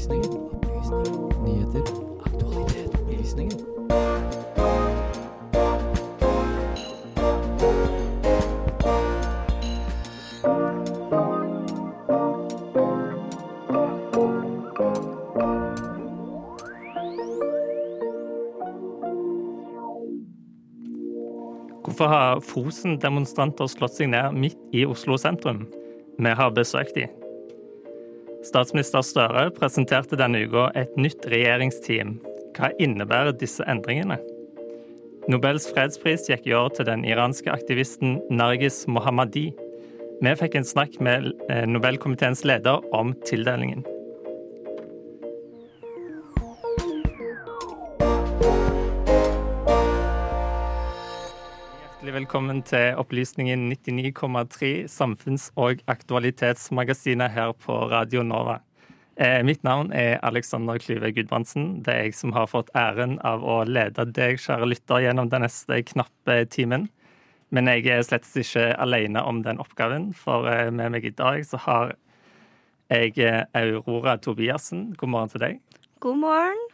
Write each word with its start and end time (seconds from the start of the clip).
Opplysningen. 0.00 0.50
Opplysninger. 0.52 1.44
Nyheter. 1.44 1.82
Aktualitet. 2.24 3.00
Opplysninger. 3.00 3.58
Hvorfor 21.84 22.06
har 22.06 22.40
Fosen-demonstranter 22.40 23.68
slått 23.68 23.98
seg 24.00 24.08
ned 24.08 24.32
midt 24.32 24.56
i 24.72 24.86
Oslo 24.88 25.20
sentrum? 25.20 25.66
Vi 26.16 26.32
har 26.32 26.56
besøkt 26.56 26.96
de. 26.96 27.19
Statsminister 28.40 29.02
Støre 29.04 29.50
presenterte 29.52 30.16
denne 30.16 30.40
uka 30.48 30.70
et 30.78 30.94
nytt 30.96 31.26
regjeringsteam. 31.28 32.14
Hva 32.56 32.70
innebærer 32.80 33.34
disse 33.36 33.64
endringene? 33.68 34.16
Nobels 35.30 35.66
fredspris 35.68 36.24
gikk 36.30 36.48
i 36.48 36.54
år 36.56 36.72
til 36.74 36.88
den 36.88 37.04
iranske 37.04 37.52
aktivisten 37.52 38.16
Nargis 38.32 38.86
Mohammadi. 38.88 39.50
Vi 40.24 40.34
fikk 40.40 40.56
en 40.56 40.66
snakk 40.66 40.96
med 41.04 41.30
eh, 41.52 41.66
Nobelkomiteens 41.68 42.42
leder 42.48 42.80
om 42.96 43.12
tildelingen. 43.28 43.84
Velkommen 52.20 52.58
til 52.66 52.98
Opplysningen 53.00 53.70
99,3, 53.72 54.84
samfunns- 54.92 55.48
og 55.56 55.80
aktualitetsmagasinet 55.88 57.32
her 57.32 57.52
på 57.56 57.72
Radio 57.88 58.20
Nova. 58.22 58.58
Eh, 59.16 59.40
mitt 59.42 59.62
navn 59.64 59.92
er 59.92 60.18
Alexander 60.22 60.76
Klyve 60.78 61.12
Gudbrandsen. 61.16 61.82
Det 61.82 61.94
er 61.94 62.02
jeg 62.04 62.14
som 62.18 62.34
har 62.36 62.50
fått 62.50 62.68
æren 62.76 63.16
av 63.24 63.40
å 63.40 63.62
lede 63.64 64.04
deg, 64.04 64.36
kjære 64.36 64.68
lytter, 64.68 65.00
gjennom 65.06 65.30
den 65.32 65.46
neste 65.46 65.80
knappe 65.92 66.44
timen. 66.52 66.90
Men 67.50 67.72
jeg 67.72 67.86
er 67.88 68.04
slett 68.04 68.28
ikke 68.36 68.66
alene 68.76 69.22
om 69.24 69.40
den 69.46 69.62
oppgaven, 69.62 70.12
for 70.12 70.50
eh, 70.50 70.68
med 70.70 70.92
meg 70.92 71.08
i 71.08 71.14
dag 71.16 71.40
så 71.46 71.62
har 71.64 71.94
jeg 72.90 73.16
eh, 73.16 73.46
Aurora 73.54 74.18
Tobiassen. 74.18 74.90
God 74.92 75.08
morgen 75.08 75.32
til 75.32 75.46
deg. 75.46 75.64
God 76.00 76.20
morgen. 76.20 76.69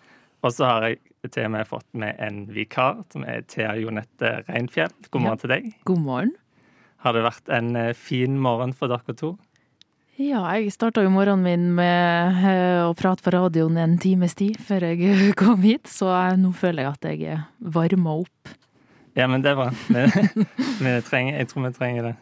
Og 0.46 0.54
så 0.54 0.68
har 0.68 0.84
jeg 0.86 1.30
til 1.34 1.48
og 1.48 1.54
med 1.56 1.66
fått 1.66 1.88
med 1.98 2.20
en 2.22 2.44
vikar, 2.54 3.00
som 3.10 3.24
er 3.26 3.42
Thea 3.50 3.72
Jonette 3.80 4.44
Reinfjell. 4.46 4.92
God 5.10 5.24
morgen 5.24 5.40
til 5.42 5.50
deg. 5.50 5.72
God 5.88 6.04
morgen. 6.04 6.36
Har 7.02 7.16
det 7.16 7.24
vært 7.26 7.50
en 7.50 7.72
eh, 7.78 7.96
fin 7.98 8.38
morgen 8.38 8.74
for 8.76 8.92
dere 8.92 9.16
to? 9.18 9.32
Ja, 10.16 10.44
jeg 10.54 10.70
starta 10.72 11.02
jo 11.04 11.10
morgenen 11.12 11.42
min 11.44 11.64
med 11.76 12.38
eh, 12.46 12.84
å 12.86 12.94
prate 12.96 13.26
på 13.26 13.34
radioen 13.34 13.76
en 13.82 13.98
times 14.00 14.38
tid 14.38 14.60
før 14.62 14.86
jeg 14.92 15.34
kom 15.40 15.66
hit, 15.66 15.90
så 15.90 16.14
nå 16.38 16.54
føler 16.56 16.86
jeg 16.86 16.94
at 16.94 17.10
jeg 17.10 17.34
er 17.34 17.42
varma 17.74 18.20
opp. 18.22 18.54
Ja, 19.16 19.24
men 19.32 19.40
det 19.40 19.54
er 19.54 19.56
bra. 19.56 19.70
Vi, 19.88 20.02
vi 20.84 20.90
trenger, 21.08 21.38
jeg 21.40 21.48
tror 21.48 21.64
vi 21.64 21.70
trenger 21.72 22.08
det. 22.10 22.14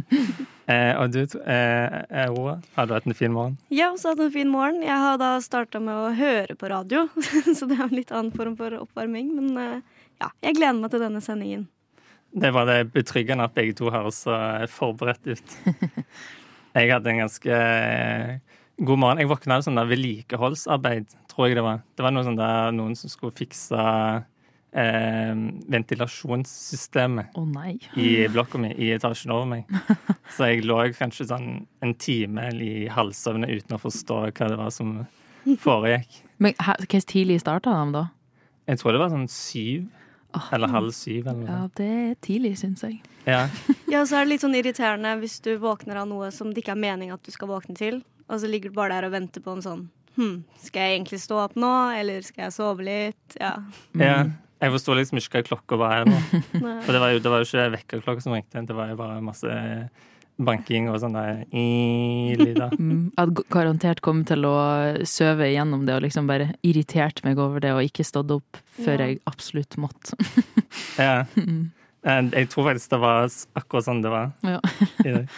eh, 0.72 0.92
og 1.00 1.14
du, 1.14 1.22
eh, 1.24 1.94
Aurora, 2.26 2.58
har 2.74 2.88
du 2.88 2.92
hatt 2.92 3.06
en 3.08 3.16
fin 3.16 3.32
morgen? 3.32 3.54
Ja, 3.72 3.86
har 3.86 3.96
også 3.96 4.12
hatt 4.12 4.20
en 4.26 4.34
fin 4.34 4.50
morgen. 4.52 4.82
Jeg 4.84 4.98
har 5.00 5.16
da 5.22 5.30
starta 5.40 5.80
med 5.80 5.96
å 5.96 6.12
høre 6.18 6.58
på 6.60 6.68
radio, 6.68 7.06
så 7.56 7.70
det 7.70 7.78
er 7.78 7.86
en 7.86 7.96
litt 7.96 8.12
annen 8.12 8.34
form 8.36 8.52
for 8.60 8.76
oppvarming. 8.82 9.32
Men 9.38 9.62
eh, 9.62 10.04
ja, 10.20 10.28
jeg 10.44 10.58
gleder 10.60 10.76
meg 10.82 10.92
til 10.92 11.06
denne 11.06 11.24
sendingen. 11.24 11.64
Det 12.36 12.52
var 12.52 12.68
det 12.68 12.82
betryggende 12.92 13.48
at 13.48 13.56
begge 13.56 13.72
to 13.78 13.88
høres 13.94 14.20
så 14.26 14.36
forberedt 14.68 15.32
ut. 15.32 15.58
Jeg 16.76 16.92
hadde 16.92 17.14
en 17.14 17.22
ganske 17.24 17.48
eh, 17.48 18.56
god 18.84 19.00
morgen. 19.00 19.24
Jeg 19.24 19.32
våkna 19.32 19.56
av 19.56 19.64
sånn 19.64 19.80
der 19.80 19.88
vedlikeholdsarbeid, 19.88 21.16
tror 21.32 21.48
jeg 21.48 21.56
det 21.56 21.64
var. 21.64 21.80
Det 21.96 22.04
var 22.04 22.12
noe 22.12 22.28
sånn 22.28 22.36
der, 22.36 22.74
noen 22.76 22.92
som 23.00 23.08
skulle 23.08 23.32
fikse 23.40 23.80
eh, 24.76 25.32
ventilasjonssystemet 25.72 27.36
nei. 27.52 27.76
i 27.96 28.28
blokka 28.32 28.60
mi, 28.60 28.72
i 28.76 28.92
etasjen 28.96 29.32
over 29.34 29.48
meg. 29.50 29.76
Så 30.36 30.50
jeg 30.50 30.66
lå 30.66 30.78
kanskje 30.96 31.28
sånn 31.30 31.50
en 31.84 31.94
time 32.00 32.48
i 32.62 32.86
halvsøvne 32.92 33.48
uten 33.50 33.76
å 33.76 33.82
forstå 33.82 34.20
hva 34.28 34.50
det 34.52 34.60
var 34.60 34.72
som 34.74 34.98
foregikk. 35.62 36.22
Men 36.42 36.56
hvordan 36.60 37.06
tidlig 37.08 37.40
starta 37.44 37.72
de, 37.72 37.92
da? 37.96 38.06
Jeg 38.66 38.82
tror 38.82 38.96
det 38.96 39.02
var 39.04 39.12
sånn 39.14 39.28
syv, 39.30 39.86
eller 40.52 40.72
halv 40.72 40.92
syv, 40.92 41.28
eller 41.30 41.46
Ja, 41.48 41.60
det 41.78 41.90
er 41.96 42.16
tidlig, 42.24 42.56
syns 42.60 42.84
jeg. 42.84 43.00
Ja. 43.26 43.46
Ja, 43.92 44.02
så 44.06 44.18
er 44.18 44.26
det 44.26 44.34
litt 44.34 44.42
sånn 44.42 44.56
irriterende 44.58 45.12
hvis 45.20 45.38
du 45.44 45.52
våkner 45.62 46.02
av 46.02 46.08
noe 46.10 46.32
som 46.34 46.50
det 46.52 46.64
ikke 46.64 46.74
er 46.74 46.82
meninga 46.82 47.16
at 47.16 47.26
du 47.26 47.30
skal 47.32 47.48
våkne 47.48 47.76
til, 47.78 48.00
og 48.26 48.42
så 48.42 48.50
ligger 48.50 48.72
du 48.72 48.76
bare 48.76 48.96
der 48.96 49.06
og 49.06 49.14
venter 49.14 49.44
på 49.44 49.54
en 49.56 49.64
sånn 49.64 49.86
Hm, 50.16 50.46
skal 50.64 50.80
jeg 50.80 50.94
egentlig 50.94 51.18
stå 51.20 51.42
opp 51.42 51.58
nå, 51.60 51.70
eller 51.92 52.24
skal 52.24 52.46
jeg 52.46 52.54
sove 52.56 52.86
litt? 52.86 53.34
Ja. 53.36 53.50
ja. 54.00 54.14
Jeg 54.66 54.74
forsto 54.74 54.96
liksom 54.98 55.20
ikke 55.22 55.38
hva 55.38 55.46
klokka 55.52 55.78
var 55.80 55.94
her 55.94 56.08
nå. 56.10 56.18
For 56.84 56.90
det 56.92 57.00
var 57.02 57.14
jo, 57.14 57.22
det 57.22 57.30
var 57.32 57.42
jo 57.44 57.48
ikke 57.48 57.70
vekkerklokka 57.78 58.24
som 58.26 58.34
ringte, 58.36 58.66
det 58.66 58.74
var 58.76 58.90
jo 58.92 58.98
bare 58.98 59.22
masse 59.22 59.56
banking 60.36 60.90
og 60.92 60.98
sånn 61.00 61.14
der 61.16 61.38
lyder. 62.36 62.74
Mm, 62.82 63.06
hadde 63.16 63.44
garantert 63.48 64.02
kommet 64.04 64.28
til 64.28 64.44
å 64.44 64.56
søve 65.08 65.46
igjennom 65.48 65.86
det 65.88 65.94
og 65.96 66.02
liksom 66.04 66.26
bare 66.28 66.50
irritert 66.66 67.22
meg 67.24 67.38
over 67.40 67.62
det 67.64 67.70
og 67.72 67.80
ikke 67.86 68.04
stått 68.04 68.34
opp 68.34 68.58
før 68.76 69.00
Ja. 69.00 69.06
jeg 69.08 69.20
absolutt 69.30 69.78
måtte. 69.80 70.18
Ja. 71.00 71.24
Mm. 71.40 71.70
Eh, 72.06 72.22
Jeg 72.36 72.48
tror 72.52 72.68
faktisk 72.68 72.90
det 72.92 72.98
var 73.02 73.24
akkurat 73.58 73.86
sånn 73.88 74.02
det 74.04 74.10
var 74.12 74.28
Ja. 74.46 74.60
i 75.02 75.12
dag. 75.16 75.30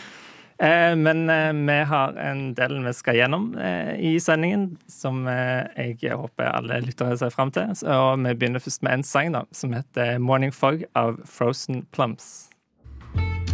Eh, 0.61 0.97
Men 0.97 1.31
eh, 1.31 1.53
vi 1.53 1.85
har 1.85 2.17
en 2.19 2.55
del 2.55 2.85
vi 2.85 2.93
skal 2.93 3.15
gjennom 3.15 3.53
eh, 3.59 3.95
i 3.95 4.19
sendingen, 4.21 4.73
som 4.91 5.23
jeg 5.29 6.11
håper 6.11 6.51
alle 6.51 6.81
lyttere 6.83 7.17
ser 7.19 7.31
fram 7.31 7.53
til. 7.55 7.71
Og 7.87 8.19
vi 8.25 8.35
begynner 8.35 8.63
først 8.63 8.83
med 8.83 8.99
en 8.99 9.07
sang 9.07 9.33
da, 9.35 9.45
som 9.53 9.73
heter 9.73 10.19
'Morning 10.19 10.53
Fog' 10.53 10.83
av 10.95 11.21
Frozen 11.25 11.87
Plums. 11.93 12.49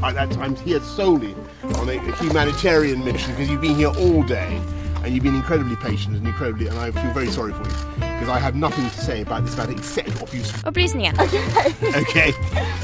I, 0.02 0.12
that, 0.12 0.36
I'm 0.38 0.56
here 0.56 0.80
solely 0.80 1.34
on 1.80 1.88
a, 1.88 1.96
a 1.96 2.12
humanitarian 2.20 3.04
mission 3.04 3.32
because 3.32 3.48
you've 3.50 3.60
been 3.60 3.76
here 3.76 3.88
all 3.88 4.22
day 4.22 4.60
and 5.04 5.14
you've 5.14 5.22
been 5.22 5.36
incredibly 5.36 5.76
patient 5.76 6.16
and 6.16 6.26
incredibly, 6.26 6.66
and 6.68 6.78
I 6.78 6.90
feel 6.90 7.12
very 7.12 7.28
sorry 7.28 7.52
for 7.52 7.64
you 7.64 7.74
because 8.00 8.28
I 8.28 8.38
have 8.38 8.54
nothing 8.56 8.84
to 8.84 9.00
say 9.00 9.22
about 9.22 9.44
this 9.44 9.56
matter 9.56 9.72
except 9.72 10.10
what 10.20 10.32
you. 10.34 10.42
Opplysningen. 10.64 11.14
Okay, 12.02 12.32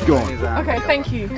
go 0.07 0.17
on. 0.17 0.33
Okay, 0.63 0.79
thank 0.87 1.11
you. 1.13 1.29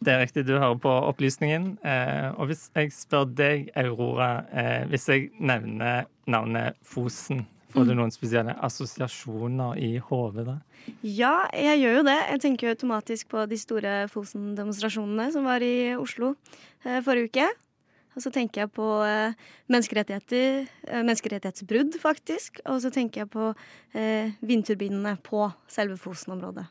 Det 0.00 0.12
er 0.14 0.22
riktig, 0.22 0.46
du 0.48 0.54
hører 0.56 0.78
på 0.80 0.90
Opplysningen. 1.10 1.74
Eh, 1.84 2.30
og 2.40 2.48
hvis 2.48 2.70
jeg 2.72 2.88
spør 2.96 3.26
deg, 3.36 3.66
Aurora, 3.76 4.30
eh, 4.48 4.86
hvis 4.88 5.08
jeg 5.10 5.26
nevner 5.36 6.06
navnet 6.24 6.78
Fosen, 6.80 7.42
får 7.70 7.84
du 7.84 7.92
noen 7.98 8.10
spesielle 8.10 8.54
assosiasjoner 8.64 9.76
i 9.76 9.90
hodet 10.00 10.46
da? 10.48 10.56
Ja, 11.04 11.34
jeg 11.52 11.82
gjør 11.82 12.00
jo 12.00 12.06
det. 12.08 12.16
Jeg 12.32 12.42
tenker 12.46 12.66
jo 12.66 12.72
automatisk 12.78 13.28
på 13.34 13.44
de 13.50 13.60
store 13.60 13.94
Fosen-demonstrasjonene 14.10 15.28
som 15.36 15.44
var 15.44 15.60
i 15.60 15.92
Oslo 16.00 16.32
eh, 16.86 17.02
forrige 17.04 17.28
uke. 17.28 17.50
Og 18.16 18.24
så 18.24 18.32
tenker 18.34 18.64
jeg 18.64 18.72
på 18.74 18.88
menneskerettigheter, 19.70 20.64
menneskerettighetsbrudd, 21.06 21.94
faktisk. 22.02 22.58
Og 22.66 22.80
så 22.82 22.90
tenker 22.90 23.22
jeg 23.22 23.30
på 23.30 23.52
eh, 23.94 24.32
vindturbinene 24.42 25.14
på 25.22 25.44
selve 25.70 26.00
Fosen-området. 26.00 26.66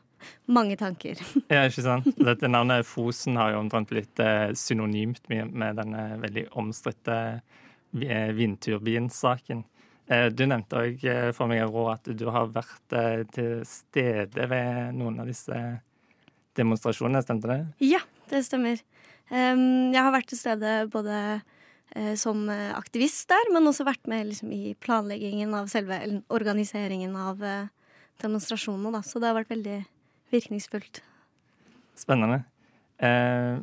Mange 0.50 0.76
tanker. 0.80 1.20
Ja, 1.52 1.64
ikke 1.68 1.84
sant? 1.84 2.08
Dette 2.18 2.50
navnet 2.50 2.86
Fosen 2.88 3.38
har 3.40 3.54
jo 3.54 3.60
omtrent 3.62 3.90
blitt 3.90 4.20
eh, 4.22 4.50
synonymt 4.58 5.22
med, 5.32 5.52
med 5.54 5.78
denne 5.80 6.06
veldig 6.22 6.46
omstridte 6.60 7.18
eh, 7.38 8.30
vindturbinsaken. 8.36 9.62
Eh, 10.10 10.26
du 10.34 10.44
nevnte 10.46 10.80
òg 10.80 11.06
eh, 11.06 11.28
for 11.36 11.50
meg, 11.50 11.64
Rå, 11.70 11.86
at 11.94 12.10
du 12.10 12.26
har 12.32 12.50
vært 12.54 12.96
til 13.34 13.62
stede 13.68 14.48
ved 14.50 14.98
noen 14.98 15.22
av 15.22 15.30
disse 15.30 15.56
demonstrasjonene, 16.58 17.22
stemte 17.24 17.50
det? 17.50 17.60
Ja, 17.86 18.02
det 18.32 18.44
stemmer. 18.48 18.82
Em, 19.30 19.94
jeg 19.94 20.02
har 20.02 20.12
vært 20.14 20.30
til 20.32 20.40
stede 20.40 20.82
både 20.90 21.40
som 22.14 22.44
aktivist 22.46 23.26
der, 23.32 23.48
men 23.50 23.66
også 23.66 23.82
vært 23.82 24.06
med 24.06 24.28
liksom, 24.28 24.52
i 24.54 24.76
planleggingen 24.78 25.56
av 25.58 25.66
selve 25.72 25.96
organiseringen 26.30 27.16
av 27.18 27.42
demonstrasjonene. 28.22 28.92
Da. 28.94 29.02
Så 29.06 29.18
det 29.18 29.30
har 29.30 29.38
vært 29.38 29.50
veldig 29.50 29.80
virkningsfullt. 30.32 31.02
Spennende. 31.98 32.42
Eh, 33.00 33.60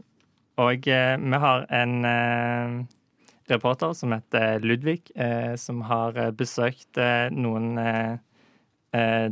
og 0.57 0.87
eh, 0.89 1.15
vi 1.17 1.41
har 1.43 1.65
en 1.73 2.05
eh, 2.05 2.77
reporter 3.51 3.93
som 3.93 4.13
heter 4.15 4.59
Ludvig, 4.59 5.11
eh, 5.15 5.55
som 5.55 5.81
har 5.87 6.17
eh, 6.17 6.31
besøkt 6.31 6.97
eh, 7.01 7.27
noen 7.33 7.77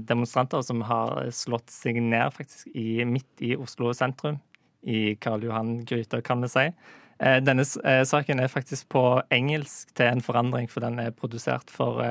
demonstranter 0.06 0.62
som 0.62 0.82
har 0.86 1.30
slått 1.34 1.72
seg 1.74 1.96
ned 2.04 2.34
faktisk 2.36 2.68
i, 2.76 3.00
midt 3.08 3.42
i 3.42 3.54
Oslo 3.58 3.94
sentrum. 3.96 4.36
I 4.86 5.16
Karl 5.18 5.46
Johan-gryta, 5.48 6.20
kan 6.22 6.44
vi 6.44 6.50
si. 6.52 6.66
Denne 7.18 7.64
saken 7.66 8.44
er 8.44 8.52
faktisk 8.52 8.90
på 8.94 9.02
engelsk 9.34 9.96
til 9.98 10.12
en 10.12 10.22
forandring, 10.22 10.68
for 10.70 10.86
den 10.86 11.00
er 11.02 11.16
produsert 11.16 11.72
for 11.74 12.04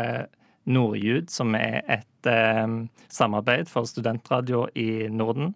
Nordjud, 0.65 1.29
som 1.31 1.55
er 1.55 1.85
et 1.85 2.09
eh, 2.27 2.67
samarbeid 3.09 3.69
for 3.69 3.85
studentradio 3.85 4.67
i 4.75 5.09
Norden. 5.11 5.55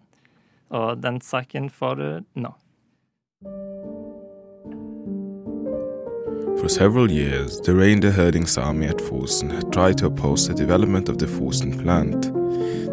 Og 0.69 1.03
den 1.03 1.21
saken 1.21 1.69
får 1.69 1.95
du 1.95 2.23
nå. 2.35 2.53
For 6.59 6.67
several 6.67 7.09
years, 7.09 7.61
the 7.61 7.73
reindeer 7.73 8.11
herding 8.11 8.45
Sami 8.45 8.87
at 8.87 9.01
Fosen 9.01 9.49
had 9.49 9.71
tried 9.71 9.97
to 9.99 10.07
oppose 10.07 10.47
the 10.47 10.53
development 10.53 11.07
of 11.07 11.17
the 11.17 11.25
Fosen 11.25 11.71
plant. 11.71 12.33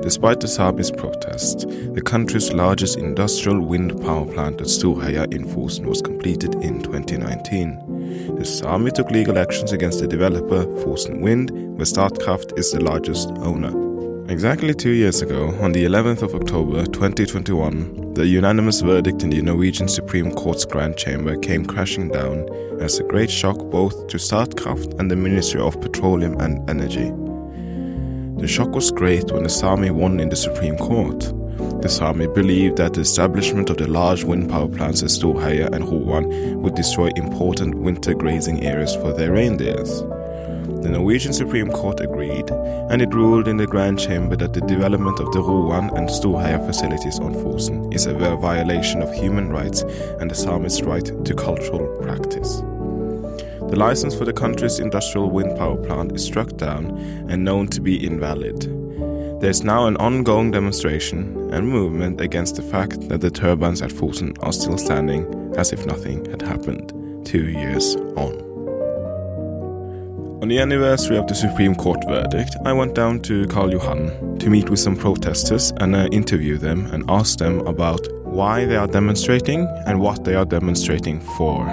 Despite 0.02 0.38
the 0.38 0.46
Sami's 0.46 0.93
protest, 0.93 1.67
the 1.94 2.00
country's 2.00 2.52
largest 2.52 2.96
industrial 2.96 3.61
wind 3.61 4.00
power 4.00 4.25
plant 4.25 4.61
at 4.61 4.69
Storheia 4.69 5.26
in 5.34 5.44
Fosen 5.44 5.87
was 5.87 6.00
completed 6.00 6.55
in 6.62 6.81
2019. 6.81 7.95
The 8.38 8.44
Sami 8.44 8.91
took 8.91 9.11
legal 9.11 9.38
actions 9.38 9.73
against 9.73 10.00
the 10.00 10.06
developer 10.06 10.64
Fosen 10.82 11.20
Wind, 11.20 11.50
where 11.76 11.87
Statkraft 11.87 12.58
is 12.58 12.73
the 12.73 12.82
largest 12.82 13.31
owner. 13.38 13.87
Exactly 14.29 14.75
two 14.75 14.91
years 14.91 15.23
ago, 15.23 15.55
on 15.61 15.70
the 15.70 15.85
11th 15.85 16.23
of 16.23 16.35
October 16.35 16.85
2021, 16.85 18.14
the 18.14 18.26
unanimous 18.26 18.81
verdict 18.81 19.23
in 19.23 19.31
the 19.31 19.41
Norwegian 19.41 19.87
Supreme 19.87 20.32
Court's 20.32 20.64
Grand 20.64 20.97
Chamber 20.97 21.37
came 21.37 21.64
crashing 21.64 22.08
down 22.08 22.49
as 22.81 22.99
a 22.99 23.05
great 23.05 23.31
shock 23.31 23.56
both 23.70 24.08
to 24.08 24.17
Statkraft 24.17 24.99
and 24.99 25.08
the 25.11 25.17
Ministry 25.17 25.61
of 25.61 25.81
Petroleum 25.81 26.41
and 26.41 26.69
Energy. 26.69 27.12
The 28.41 28.49
shock 28.49 28.70
was 28.70 28.91
great 28.91 29.31
when 29.31 29.44
the 29.44 29.49
Sami 29.49 29.91
won 29.91 30.19
in 30.19 30.29
the 30.29 30.37
Supreme 30.37 30.76
Court. 30.76 31.32
The 31.56 31.88
Sami 31.88 32.26
believed 32.26 32.76
that 32.76 32.94
the 32.94 33.00
establishment 33.00 33.70
of 33.70 33.79
the 33.79 33.87
large 33.87 34.25
wind 34.25 34.50
power 34.50 34.69
plants 34.69 35.03
at 35.03 35.08
Storheia 35.08 35.73
and 35.73 35.88
Roan 35.88 36.61
would 36.61 36.75
destroy 36.75 37.08
important 37.17 37.75
winter 37.75 38.12
grazing 38.12 38.64
areas 38.64 38.94
for 38.94 39.12
their 39.12 39.32
reindeers. 39.32 40.03
The 40.82 40.91
Norwegian 40.91 41.32
Supreme 41.32 41.70
Court 41.70 42.00
agreed, 42.00 42.50
and 42.91 43.00
it 43.00 43.14
ruled 43.14 43.49
in 43.49 43.56
the 43.56 43.67
Grand 43.67 43.99
Chamber 43.99 44.37
that 44.37 44.53
the 44.53 44.61
development 44.61 45.19
of 45.19 45.32
the 45.32 45.41
Roan 45.41 45.91
and 45.97 46.08
Storheia 46.08 46.64
facilities 46.67 47.19
on 47.20 47.35
Fosen 47.35 47.93
is 47.94 48.06
a 48.06 48.12
violation 48.14 49.00
of 49.00 49.12
human 49.14 49.49
rights 49.49 49.82
and 50.20 50.31
the 50.31 50.35
Sami's 50.35 50.82
right 50.82 51.06
to 51.25 51.35
cultural 51.35 51.87
practice. 52.03 52.61
The 53.70 53.76
license 53.76 54.14
for 54.14 54.25
the 54.25 54.32
country's 54.32 54.79
industrial 54.79 55.31
wind 55.31 55.56
power 55.56 55.76
plant 55.76 56.12
is 56.12 56.25
struck 56.25 56.56
down 56.56 56.99
and 57.29 57.44
known 57.44 57.67
to 57.69 57.81
be 57.81 58.06
invalid. 58.06 58.86
There 59.38 59.50
is 59.50 59.62
now 59.62 59.87
an 59.87 59.99
ongoing 59.99 60.50
demonstration 60.50 61.53
and 61.53 61.69
movement 61.69 62.23
against 62.23 62.56
the 62.56 62.62
fact 62.62 63.09
that 63.11 63.21
the 63.21 63.31
turbines 63.31 63.83
at 63.83 63.91
Fosen 63.91 64.35
are 64.43 64.53
still 64.53 64.79
standing 64.79 65.53
as 65.59 65.75
if 65.75 65.85
nothing 65.85 66.25
had 66.31 66.41
happened 66.41 66.93
two 67.27 67.49
years 67.50 67.97
on. 68.17 68.47
On 70.41 70.49
the 70.49 70.59
anniversary 70.59 71.19
of 71.19 71.27
the 71.27 71.35
Supreme 71.35 71.75
Court 71.75 72.03
verdict, 72.09 72.56
I 72.65 72.73
went 72.73 72.94
down 72.94 73.21
to 73.23 73.47
Karl 73.49 73.71
Johan 73.71 74.38
to 74.38 74.49
meet 74.49 74.71
with 74.71 74.79
some 74.79 74.97
protesters 74.97 75.71
and 75.81 75.94
uh, 75.94 76.09
interview 76.12 76.56
them 76.56 76.87
and 76.87 77.05
ask 77.11 77.39
them 77.39 77.61
about 77.67 78.06
why 78.25 78.65
they 78.65 78.77
are 78.77 78.87
demonstrating 78.87 79.67
and 79.87 80.00
what 80.00 80.25
they 80.25 80.35
are 80.35 80.47
demonstrating 80.47 81.21
for. 81.21 81.69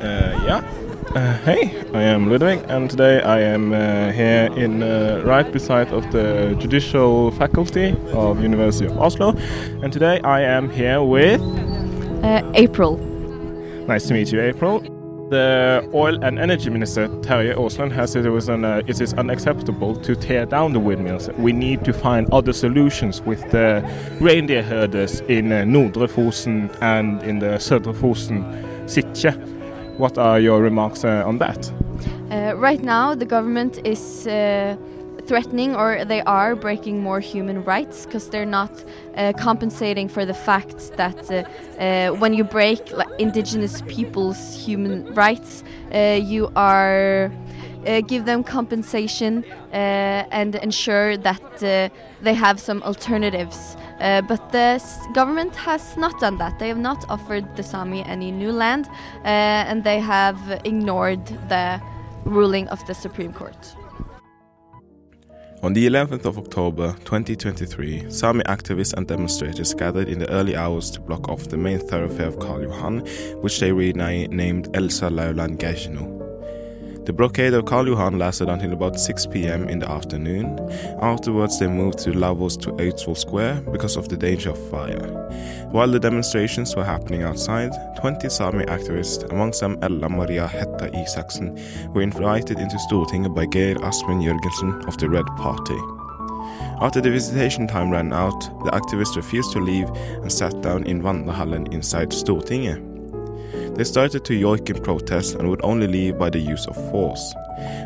Uh, 0.00 0.44
yeah. 0.46 0.77
Uh, 1.14 1.38
hey, 1.38 1.82
I 1.94 2.02
am 2.02 2.28
Ludwig, 2.28 2.62
and 2.68 2.90
today 2.90 3.22
I 3.22 3.40
am 3.40 3.72
uh, 3.72 4.12
here 4.12 4.50
in 4.54 4.82
uh, 4.82 5.22
right 5.24 5.50
beside 5.50 5.88
of 5.88 6.12
the 6.12 6.54
judicial 6.58 7.30
faculty 7.30 7.96
of 8.12 8.42
University 8.42 8.84
of 8.84 8.98
Oslo, 8.98 9.34
and 9.82 9.90
today 9.90 10.20
I 10.20 10.42
am 10.42 10.68
here 10.68 11.02
with. 11.02 11.40
Uh, 12.22 12.42
April. 12.54 12.98
Nice 13.86 14.06
to 14.08 14.14
meet 14.14 14.30
you, 14.30 14.42
April. 14.42 14.80
The 15.30 15.88
oil 15.94 16.22
and 16.22 16.38
energy 16.38 16.68
minister 16.68 17.08
Terje 17.08 17.54
Aasland 17.56 17.92
has 17.92 18.12
said 18.12 18.26
it 18.26 18.30
was 18.30 18.50
an, 18.50 18.66
uh, 18.66 18.82
it 18.86 19.00
is 19.00 19.14
unacceptable 19.14 19.96
to 19.96 20.14
tear 20.14 20.44
down 20.44 20.74
the 20.74 20.80
windmills. 20.80 21.30
We 21.38 21.52
need 21.52 21.86
to 21.86 21.94
find 21.94 22.28
other 22.32 22.52
solutions 22.52 23.22
with 23.22 23.50
the 23.50 23.82
reindeer 24.20 24.62
herders 24.62 25.20
in 25.20 25.52
uh, 25.52 25.64
Nordre 25.64 26.06
Fosen 26.06 26.70
and 26.82 27.22
in 27.22 27.38
the 27.38 27.56
Södre 27.56 27.94
Fosen 27.94 28.44
Sitje. 28.84 29.57
What 29.98 30.16
are 30.16 30.38
your 30.38 30.62
remarks 30.62 31.04
uh, 31.04 31.24
on 31.26 31.38
that? 31.38 31.72
Uh, 32.30 32.54
right 32.56 32.80
now, 32.80 33.16
the 33.16 33.26
government 33.26 33.80
is 33.84 34.28
uh, 34.28 34.76
threatening 35.26 35.74
or 35.74 36.04
they 36.04 36.22
are 36.22 36.54
breaking 36.54 37.02
more 37.02 37.18
human 37.18 37.64
rights 37.64 38.06
because 38.06 38.30
they're 38.30 38.46
not 38.46 38.70
uh, 39.16 39.32
compensating 39.36 40.08
for 40.08 40.24
the 40.24 40.34
fact 40.34 40.96
that 40.96 41.28
uh, 41.28 41.82
uh, 41.82 42.16
when 42.16 42.32
you 42.32 42.44
break 42.44 42.92
like, 42.92 43.08
indigenous 43.18 43.82
people's 43.88 44.54
human 44.64 45.12
rights, 45.14 45.64
you 45.92 46.48
are 46.54 47.32
give 48.06 48.24
them 48.24 48.44
compensation 48.44 49.44
and 49.72 50.54
ensure 50.56 51.16
that 51.16 51.90
they 52.22 52.34
have 52.34 52.60
some 52.60 52.82
alternatives. 52.84 53.76
Uh, 54.00 54.22
but 54.22 54.52
the 54.52 54.80
government 55.12 55.54
has 55.56 55.96
not 55.96 56.18
done 56.20 56.38
that. 56.38 56.58
They 56.58 56.68
have 56.68 56.78
not 56.78 57.04
offered 57.08 57.56
the 57.56 57.62
Sami 57.62 58.04
any 58.04 58.30
new 58.30 58.52
land, 58.52 58.86
uh, 59.24 59.68
and 59.68 59.82
they 59.82 59.98
have 60.00 60.38
ignored 60.64 61.26
the 61.48 61.80
ruling 62.24 62.68
of 62.68 62.84
the 62.86 62.94
Supreme 62.94 63.32
Court. 63.32 63.76
On 65.60 65.72
the 65.72 65.88
11th 65.88 66.24
of 66.24 66.38
October 66.38 66.92
2023, 67.04 68.10
Sami 68.10 68.44
activists 68.44 68.94
and 68.94 69.08
demonstrators 69.08 69.74
gathered 69.74 70.08
in 70.08 70.20
the 70.20 70.30
early 70.30 70.54
hours 70.54 70.88
to 70.92 71.00
block 71.00 71.28
off 71.28 71.48
the 71.48 71.56
main 71.56 71.80
thoroughfare 71.80 72.28
of 72.28 72.38
Karl 72.38 72.62
Johan, 72.62 73.00
which 73.40 73.58
they 73.58 73.72
renamed 73.72 74.68
Elsa 74.76 75.06
Lauland 75.06 75.58
Geijino. 75.58 76.27
The 77.08 77.14
blockade 77.14 77.54
of 77.54 77.64
Karl 77.64 77.88
Johan 77.88 78.18
lasted 78.18 78.50
until 78.50 78.74
about 78.74 79.00
6 79.00 79.28
pm 79.28 79.70
in 79.70 79.78
the 79.78 79.90
afternoon. 79.90 80.58
Afterwards, 81.00 81.58
they 81.58 81.66
moved 81.66 82.00
to 82.00 82.10
Lavos 82.10 82.60
to 82.60 82.72
Eidsvoll 82.72 83.16
Square 83.16 83.62
because 83.72 83.96
of 83.96 84.10
the 84.10 84.16
danger 84.18 84.50
of 84.50 84.70
fire. 84.70 85.08
While 85.70 85.90
the 85.90 85.98
demonstrations 85.98 86.76
were 86.76 86.84
happening 86.84 87.22
outside, 87.22 87.72
20 87.98 88.28
Sami 88.28 88.66
activists, 88.66 89.24
amongst 89.32 89.60
them 89.60 89.78
Ella 89.80 90.10
Maria 90.10 90.46
Hetta 90.46 90.90
Isaksen, 90.90 91.58
were 91.94 92.02
invited 92.02 92.58
into 92.58 92.76
Stortinget 92.76 93.34
by 93.34 93.46
Geir 93.46 93.82
Aspen 93.82 94.20
Jørgensen 94.20 94.86
of 94.86 94.98
the 94.98 95.08
Red 95.08 95.26
Party. 95.38 95.78
After 96.82 97.00
the 97.00 97.10
visitation 97.10 97.66
time 97.66 97.90
ran 97.90 98.12
out, 98.12 98.38
the 98.64 98.70
activists 98.72 99.16
refused 99.16 99.52
to 99.52 99.60
leave 99.60 99.88
and 100.20 100.30
sat 100.30 100.60
down 100.60 100.84
in 100.84 101.00
Vandrehallen 101.00 101.72
inside 101.72 102.10
Stortinget. 102.10 102.97
They 103.74 103.84
started 103.84 104.24
to 104.24 104.32
yoik 104.32 104.68
in 104.68 104.82
protest 104.82 105.34
and 105.34 105.48
would 105.48 105.64
only 105.64 105.86
leave 105.86 106.18
by 106.18 106.30
the 106.30 106.38
use 106.38 106.66
of 106.66 106.76
force. 106.90 107.34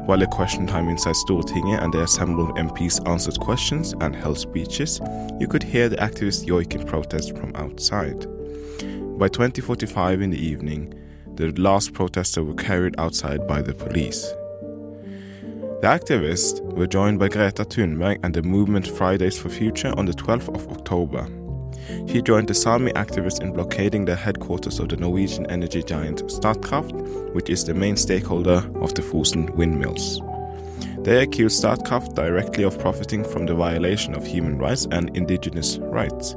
While 0.04 0.18
the 0.18 0.26
question 0.26 0.66
time 0.66 0.88
inside 0.88 1.14
Stortinget 1.14 1.82
and 1.82 1.92
the 1.92 2.02
assembled 2.02 2.56
MPs 2.56 3.06
answered 3.08 3.38
questions 3.40 3.94
and 4.00 4.14
held 4.14 4.38
speeches, 4.38 5.00
you 5.38 5.46
could 5.46 5.62
hear 5.62 5.88
the 5.88 5.96
activists 5.96 6.46
yoik 6.46 6.74
in 6.74 6.86
protest 6.86 7.36
from 7.36 7.54
outside. 7.56 8.26
By 9.19 9.28
2045 9.28 10.20
in 10.20 10.31
the 10.31 10.38
evening, 10.38 10.94
the 11.36 11.52
last 11.52 11.92
protesters 11.92 12.44
were 12.44 12.54
carried 12.54 12.98
outside 12.98 13.46
by 13.46 13.62
the 13.62 13.74
police. 13.74 14.32
The 15.82 15.88
activists 15.88 16.60
were 16.74 16.86
joined 16.86 17.19
by 17.19 17.28
Greta 17.28 17.64
Thunberg 17.64 18.20
and 18.22 18.32
the 18.32 18.42
movement 18.42 18.86
Fridays 18.86 19.38
for 19.38 19.48
Future 19.48 19.92
on 19.96 20.06
the 20.06 20.12
12th 20.12 20.54
of 20.54 20.69
October. 20.70 21.28
He 22.06 22.22
joined 22.22 22.48
the 22.48 22.55
Sami 22.55 22.93
activists 22.93 23.41
in 23.41 23.53
blockading 23.53 24.05
the 24.05 24.17
headquarters 24.17 24.79
of 24.79 24.89
the 24.89 24.96
Norwegian 24.96 25.46
energy 25.51 25.82
giant 25.82 26.22
Statkraft, 26.24 26.93
which 27.34 27.51
is 27.51 27.65
the 27.65 27.74
main 27.74 27.96
stakeholder 27.96 28.62
of 28.81 28.94
the 28.94 29.03
Fosen 29.03 29.51
windmills. 29.56 30.20
They 30.98 31.22
accused 31.22 31.62
Statkraft 31.62 32.15
directly 32.15 32.65
of 32.65 32.79
profiting 32.79 33.24
from 33.24 33.46
the 33.46 33.55
violation 33.55 34.15
of 34.15 34.27
human 34.27 34.58
rights 34.58 34.86
and 34.91 35.17
indigenous 35.17 35.79
rights. 35.79 36.36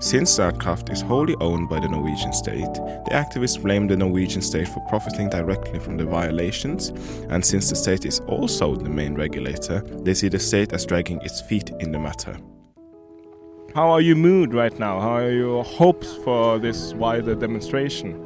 Since 0.00 0.38
Statkraft 0.38 0.90
is 0.90 1.02
wholly 1.02 1.36
owned 1.40 1.68
by 1.68 1.78
the 1.78 1.88
Norwegian 1.88 2.32
state, 2.32 2.72
the 2.72 3.10
activists 3.12 3.62
blame 3.62 3.86
the 3.86 3.96
Norwegian 3.96 4.40
state 4.40 4.68
for 4.68 4.80
profiting 4.88 5.28
directly 5.28 5.78
from 5.78 5.98
the 5.98 6.06
violations, 6.06 6.88
and 7.28 7.44
since 7.44 7.68
the 7.68 7.76
state 7.76 8.06
is 8.06 8.20
also 8.20 8.74
the 8.74 8.88
main 8.88 9.14
regulator, 9.14 9.80
they 10.02 10.14
see 10.14 10.28
the 10.28 10.38
state 10.38 10.72
as 10.72 10.86
dragging 10.86 11.20
its 11.20 11.42
feet 11.42 11.70
in 11.80 11.92
the 11.92 11.98
matter. 11.98 12.34
How 13.74 13.90
are 13.90 14.00
your 14.00 14.16
mood 14.16 14.52
right 14.52 14.76
now? 14.80 14.98
How 14.98 15.18
are 15.18 15.30
your 15.30 15.62
hopes 15.62 16.16
for 16.24 16.58
this 16.58 16.92
wider 16.94 17.36
demonstration? 17.36 18.16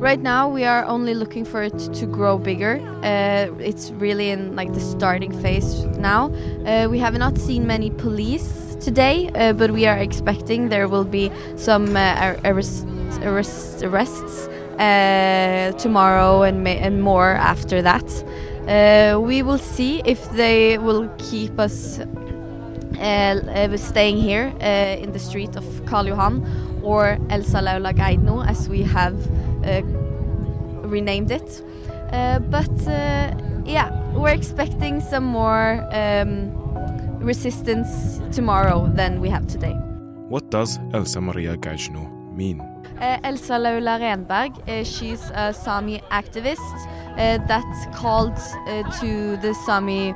Right 0.00 0.18
now, 0.18 0.48
we 0.48 0.64
are 0.64 0.82
only 0.86 1.12
looking 1.12 1.44
for 1.44 1.62
it 1.62 1.78
to 1.78 2.06
grow 2.06 2.38
bigger. 2.38 2.80
Uh, 3.02 3.54
it's 3.60 3.90
really 3.90 4.30
in 4.30 4.56
like 4.56 4.72
the 4.72 4.80
starting 4.80 5.30
phase 5.42 5.84
now. 5.98 6.32
Uh, 6.64 6.88
we 6.90 6.98
have 7.00 7.18
not 7.18 7.36
seen 7.36 7.66
many 7.66 7.90
police 7.90 8.76
today, 8.80 9.30
uh, 9.34 9.52
but 9.52 9.72
we 9.72 9.84
are 9.84 9.98
expecting 9.98 10.70
there 10.70 10.88
will 10.88 11.04
be 11.04 11.30
some 11.56 11.94
uh, 11.94 12.36
arrest, 12.46 12.86
arrest, 13.20 13.82
arrests 13.82 14.48
uh, 14.78 15.72
tomorrow 15.76 16.44
and, 16.44 16.66
and 16.66 17.02
more 17.02 17.32
after 17.32 17.82
that. 17.82 18.08
Uh, 18.66 19.20
we 19.20 19.42
will 19.42 19.58
see 19.58 20.00
if 20.06 20.30
they 20.30 20.78
will 20.78 21.08
keep 21.18 21.58
us 21.60 22.00
uh, 23.00 23.76
staying 23.76 24.16
here 24.16 24.52
uh, 24.60 25.02
in 25.02 25.12
the 25.12 25.18
street 25.18 25.56
of 25.56 25.64
Karl 25.86 26.06
Johan 26.06 26.44
or 26.82 27.18
Elsa 27.30 27.60
Laula 27.62 27.92
Geidno 27.92 28.46
as 28.46 28.68
we 28.68 28.82
have 28.82 29.16
uh, 29.64 29.82
renamed 30.88 31.30
it. 31.30 31.62
but 32.50 32.70
yeah, 33.66 33.90
we're 34.14 34.34
expecting 34.34 35.00
some 35.00 35.24
more 35.24 35.86
um, 35.92 36.50
resistance 37.20 38.20
tomorrow 38.34 38.90
than 38.94 39.20
we 39.20 39.28
have 39.28 39.46
today. 39.46 39.74
What 40.28 40.50
does 40.50 40.78
Elsa 40.92 41.20
Maria 41.20 41.56
Gajno 41.56 42.34
mean? 42.34 42.62
Elsa 43.00 43.58
Laula 43.58 43.98
Renberg, 44.00 44.52
she's 44.84 45.30
a 45.34 45.52
Sami 45.52 46.00
activist 46.10 46.88
uh, 47.18 47.36
that 47.48 47.92
called 47.94 48.38
uh, 48.68 48.82
to 49.00 49.36
the 49.38 49.52
Sami, 49.66 50.14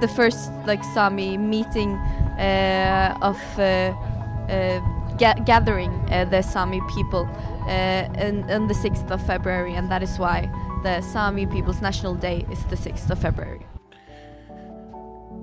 the 0.00 0.08
first 0.08 0.52
like 0.66 0.82
Sami 0.94 1.36
meeting 1.36 1.96
uh, 2.38 3.16
of 3.22 3.38
uh, 3.58 3.62
uh, 3.62 4.80
ga- 5.16 5.40
gathering 5.44 5.92
uh, 6.10 6.24
the 6.24 6.42
Sami 6.42 6.80
people 6.94 7.28
on, 7.66 8.50
on 8.50 8.66
the 8.66 8.74
6th 8.74 9.10
of 9.10 9.24
February, 9.26 9.74
and 9.74 9.90
that 9.90 10.02
is 10.02 10.18
why 10.18 10.50
the 10.82 11.00
Sami 11.00 11.46
People's 11.46 11.80
National 11.80 12.14
Day 12.14 12.44
is 12.50 12.62
the 12.64 12.76
6th 12.76 13.10
of 13.10 13.18
February. 13.18 13.64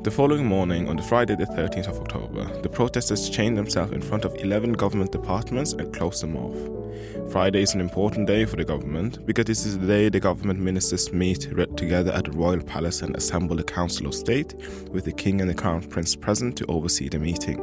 The 0.04 0.10
following 0.10 0.48
morning, 0.48 0.90
on 0.90 0.96
the 0.96 1.04
Friday 1.04 1.36
the 1.36 1.46
13th 1.46 1.88
of 1.88 2.00
October, 2.00 2.46
the 2.64 2.70
protesters 2.70 3.30
chained 3.30 3.56
themselves 3.56 3.94
in 3.94 4.02
front 4.02 4.26
of 4.26 4.36
11 4.36 4.74
government 4.74 5.12
departments 5.12 5.74
and 5.74 5.94
closed 5.94 6.24
them 6.24 6.36
off. 6.36 7.32
Friday 7.32 7.62
is 7.62 7.76
an 7.76 7.82
important 7.82 8.26
day 8.26 8.46
for 8.46 8.56
the 8.56 8.66
government 8.66 9.24
because 9.28 9.46
this 9.46 9.64
is 9.64 9.78
the 9.78 9.86
day 9.86 10.10
the 10.10 10.20
government 10.20 10.60
ministers 10.60 11.14
meet 11.14 11.42
together 11.78 12.12
at 12.14 12.26
the 12.26 12.32
Royal 12.32 12.64
Palace 12.64 13.04
and 13.04 13.16
assemble 13.16 13.60
a 13.60 13.64
Council 13.64 14.08
of 14.08 14.16
State 14.16 14.56
with 14.90 15.06
the 15.06 15.12
King 15.12 15.40
and 15.40 15.48
the 15.48 15.54
Crown 15.54 15.84
Prince 15.84 16.16
present 16.16 16.58
to 16.58 16.66
oversee 16.66 17.08
the 17.08 17.20
meeting. 17.20 17.60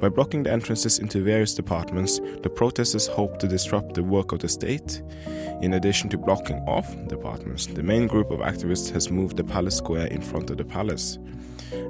By 0.00 0.10
blocking 0.10 0.42
the 0.42 0.52
entrances 0.52 0.98
into 0.98 1.22
various 1.22 1.54
departments, 1.54 2.20
the 2.42 2.50
protesters 2.50 3.06
hope 3.06 3.38
to 3.38 3.48
disrupt 3.48 3.94
the 3.94 4.02
work 4.02 4.32
of 4.32 4.40
the 4.40 4.48
state. 4.48 5.02
In 5.62 5.72
addition 5.72 6.10
to 6.10 6.18
blocking 6.18 6.58
off 6.68 6.94
departments, 7.08 7.66
the 7.66 7.82
main 7.82 8.06
group 8.06 8.30
of 8.30 8.40
activists 8.40 8.90
has 8.92 9.10
moved 9.10 9.38
the 9.38 9.44
palace 9.44 9.76
square 9.76 10.06
in 10.08 10.20
front 10.20 10.50
of 10.50 10.58
the 10.58 10.64
palace. 10.66 11.18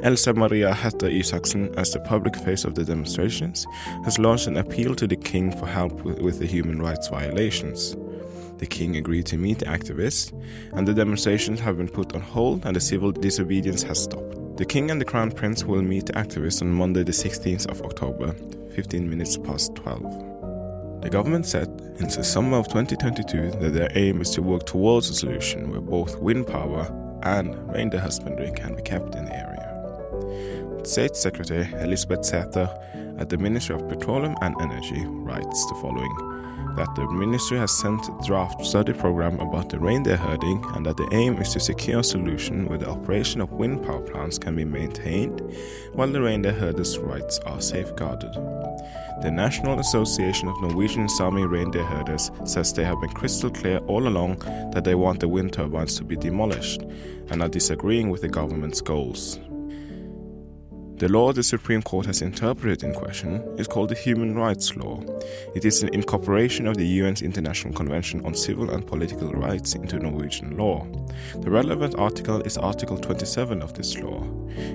Elsa 0.03 0.33
Maria 0.33 0.73
Hetta 0.73 1.11
Isaksen, 1.11 1.77
as 1.77 1.93
the 1.93 2.01
public 2.01 2.37
face 2.37 2.65
of 2.65 2.77
the 2.77 2.85
demonstrations, 2.85 3.67
has 4.05 4.21
launched 4.21 4.47
an 4.47 4.57
appeal 4.57 4.95
to 4.95 5.09
the 5.09 5.17
king 5.17 5.51
for 5.51 5.67
help 5.67 6.03
with 6.03 6.39
the 6.39 6.47
human 6.47 6.81
rights 6.81 7.09
violations. 7.09 7.97
The 8.59 8.67
king 8.67 8.97
agreed 8.97 9.27
to 9.27 9.37
meet 9.37 9.59
the 9.59 9.67
activists, 9.67 10.33
and 10.73 10.87
the 10.87 10.95
demonstrations 10.95 11.59
have 11.61 11.77
been 11.77 11.89
put 11.89 12.15
on 12.15 12.21
hold 12.21 12.65
and 12.65 12.77
the 12.77 12.81
civil 12.81 13.11
disobedience 13.11 13.83
has 13.83 14.03
stopped. 14.03 14.46
The 14.57 14.65
king 14.65 14.91
and 14.91 14.99
the 14.99 15.05
crown 15.05 15.33
prince 15.33 15.65
will 15.65 15.83
meet 15.83 16.07
activists 16.07 16.63
on 16.63 16.73
Monday, 16.73 17.03
the 17.03 17.13
16th 17.13 17.67
of 17.67 17.83
October, 17.83 18.33
15 18.75 19.09
minutes 19.09 19.37
past 19.37 19.75
12. 19.75 21.03
The 21.03 21.11
government 21.11 21.45
said 21.45 21.69
in 21.99 22.09
the 22.09 22.25
summer 22.25 22.57
of 22.57 22.67
2022 22.69 23.51
that 23.61 23.75
their 23.75 23.91
aim 23.95 24.23
is 24.23 24.31
to 24.31 24.41
work 24.41 24.65
towards 24.65 25.11
a 25.11 25.15
solution 25.15 25.71
where 25.71 25.83
both 25.83 26.19
wind 26.21 26.47
power 26.47 26.91
and 27.23 27.55
reindeer 27.71 28.01
husbandry 28.01 28.51
can 28.57 28.75
be 28.75 28.81
kept 28.81 29.15
in 29.15 29.27
the 29.27 29.37
area. 29.37 30.85
State 30.87 31.17
Secretary 31.17 31.71
Elizabeth 31.83 32.21
Sæther 32.21 33.21
at 33.21 33.29
the 33.29 33.37
Ministry 33.37 33.75
of 33.75 33.87
Petroleum 33.91 34.37
and 34.41 34.55
Energy 34.63 35.05
writes 35.07 35.67
the 35.67 35.75
following 35.83 36.36
that 36.77 36.95
the 36.95 37.07
ministry 37.07 37.59
has 37.59 37.73
sent 37.73 38.09
a 38.09 38.27
draft 38.27 38.65
study 38.65 38.93
program 38.93 39.41
about 39.41 39.71
the 39.71 39.79
reindeer 39.79 40.17
herding 40.17 40.63
and 40.75 40.85
that 40.85 40.97
the 40.97 41.09
aim 41.13 41.39
is 41.39 41.53
to 41.53 41.61
secure 41.61 42.01
a 42.01 42.05
solution 42.05 42.67
where 42.67 42.79
the 42.79 42.89
operation 42.89 43.41
of 43.41 43.51
wind 43.53 43.85
power 43.85 44.01
plants 44.01 44.39
can 44.39 44.55
be 44.55 44.65
maintained 44.65 45.41
while 45.95 46.11
the 46.11 46.21
reindeer 46.21 46.53
herders' 46.53 46.99
rights 46.99 47.39
are 47.41 47.61
safeguarded. 47.61 48.33
The 49.23 49.31
National 49.31 49.81
Association 49.81 50.49
of 50.49 50.61
Norwegian 50.61 51.09
Sami 51.09 51.47
Reindeer 51.47 51.85
Herders 51.85 52.31
says 52.45 52.73
they 52.73 52.85
have 52.85 53.01
been 53.01 53.11
crystal 53.11 53.51
clear 53.51 53.79
all 53.87 54.07
along 54.07 54.41
that 54.73 54.85
they 54.85 54.95
want 54.95 55.21
the 55.21 55.29
wind 55.29 55.55
turbines 55.55 55.97
to 55.97 56.05
be 56.05 56.17
demolished 56.17 56.83
and 57.31 57.43
are 57.43 57.49
disagreeing 57.49 58.11
with 58.11 58.21
the 58.21 58.29
government's 58.29 58.83
goals. 58.83 59.41
The 60.99 61.11
law 61.11 61.31
the 61.31 61.43
Supreme 61.43 61.83
Court 61.83 62.07
has 62.07 62.23
interpreted 62.23 62.83
in 62.83 62.95
question 62.95 63.43
is 63.59 63.67
called 63.67 63.91
the 63.91 63.95
Human 63.95 64.35
Rights 64.35 64.75
Law. 64.77 65.03
It 65.55 65.67
is 65.67 65.83
an 65.83 65.91
incorporation 65.93 66.67
of 66.67 66.79
the 66.79 67.01
UN's 67.01 67.21
International 67.21 67.75
Convention 67.75 68.25
on 68.25 68.35
Civil 68.35 68.71
and 68.71 68.87
Political 68.87 69.33
Rights 69.33 69.75
into 69.75 69.99
Norwegian 69.99 70.57
law. 70.57 70.87
The 71.35 71.51
relevant 71.51 71.97
article 71.97 72.41
is 72.41 72.57
Article 72.57 72.97
27 72.97 73.61
of 73.61 73.75
this 73.75 73.99
law. 73.99 74.25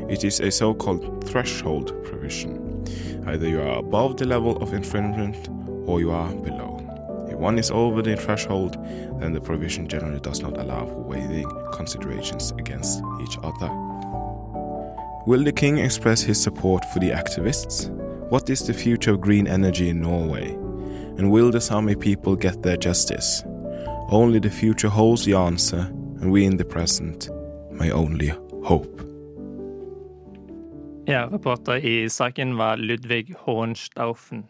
It 0.10 0.24
is 0.24 0.40
a 0.42 0.51
so 0.51 0.75
called 0.75 1.28
threshold 1.28 1.92
provision. 2.06 2.86
Either 3.25 3.50
you 3.50 3.60
are 3.60 3.80
above 3.80 4.18
the 4.18 4.28
level 4.28 4.62
of 4.62 4.75
infringement 4.75 5.50
or 5.88 6.01
you 6.01 6.12
are 6.12 6.32
below. 6.36 6.78
If 7.32 7.40
one 7.40 7.58
is 7.58 7.72
over 7.72 8.04
the 8.04 8.16
threshold, 8.16 8.78
then 9.20 9.34
the 9.34 9.42
provision 9.42 9.88
generally 9.88 10.20
does 10.20 10.42
not 10.42 10.60
allow 10.60 10.86
for 10.86 11.01
weighing 11.01 11.50
considerations 11.72 12.51
against 12.51 13.01
each 13.24 13.40
other. 13.42 13.90
Will 15.28 15.44
the 15.44 15.51
king 15.51 15.78
express 15.78 16.22
his 16.24 16.42
support 16.42 16.84
for 16.86 17.00
the 17.00 17.12
activists? 17.12 17.90
What 18.32 18.50
is 18.50 18.66
the 18.66 18.74
future 18.74 19.12
of 19.12 19.22
green 19.22 19.48
energy 19.48 19.90
in 19.90 20.01
Norway? 20.01 20.50
And 21.18 21.32
will 21.32 21.51
the 21.51 21.62
Sami 21.62 21.96
people 21.96 22.36
get 22.36 22.63
their 22.63 22.78
justice? 22.78 23.44
Only 24.10 24.40
the 24.40 24.50
future 24.50 24.90
holds 24.90 25.24
the 25.25 25.36
answer, 25.36 25.88
and 26.22 26.32
we 26.32 26.46
in 26.46 26.58
the 26.58 26.66
present 26.66 27.30
may 27.72 27.92
only 27.92 28.34
hope. 28.63 29.01
Ja, 31.06 31.28
reporter 31.32 31.86
i 31.86 32.10
saken 32.10 32.58
var 32.58 32.78
Ludvig 32.78 33.36
Hohenstaufen. 33.38 34.44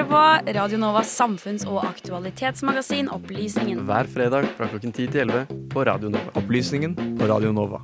Hører 0.00 0.42
på 0.44 0.52
Radio 0.58 0.78
Novas 0.78 1.10
samfunns- 1.20 1.66
og 1.68 1.84
aktualitetsmagasin 1.84 3.08
Opplysningen. 3.12 3.82
Hver 3.84 4.08
fredag 4.08 4.46
fra 4.56 4.68
klokken 4.70 4.92
10 4.92 5.06
til 5.12 5.20
11 5.20 5.46
på 5.68 5.84
Radio 5.84 6.08
Nova. 6.08 6.30
Opplysningen 6.40 6.94
på 7.18 7.26
Radio 7.28 7.52
Nova. 7.52 7.80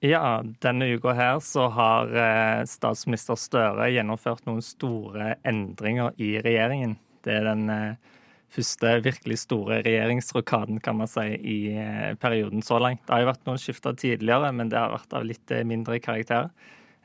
Ja, 0.00 0.42
denne 0.62 0.86
uka 0.94 1.12
her 1.12 1.40
så 1.40 1.66
har 1.68 2.14
eh, 2.14 2.62
statsminister 2.70 3.36
Støre 3.36 3.90
gjennomført 3.90 4.46
noen 4.46 4.62
store 4.62 5.34
endringer 5.44 6.14
i 6.16 6.36
regjeringen. 6.38 6.96
Det 7.24 7.40
er 7.40 7.50
den 7.50 7.66
eh, 7.68 8.19
første 8.54 8.96
virkelig 9.04 9.40
store 9.44 9.80
regjeringsrokaden, 9.86 10.80
kan 10.82 10.98
man 11.00 11.10
si, 11.10 11.26
i 11.38 11.58
eh, 11.76 12.14
perioden 12.20 12.64
så 12.66 12.80
langt. 12.82 13.02
Det 13.06 13.14
har 13.14 13.24
jo 13.24 13.30
vært 13.30 13.46
noen 13.48 13.62
skifter 13.62 13.96
tidligere, 13.98 14.50
men 14.56 14.72
det 14.72 14.80
har 14.80 14.94
vært 14.94 15.16
av 15.16 15.26
litt 15.26 15.54
eh, 15.54 15.66
mindre 15.66 16.00
karakter. 16.02 16.50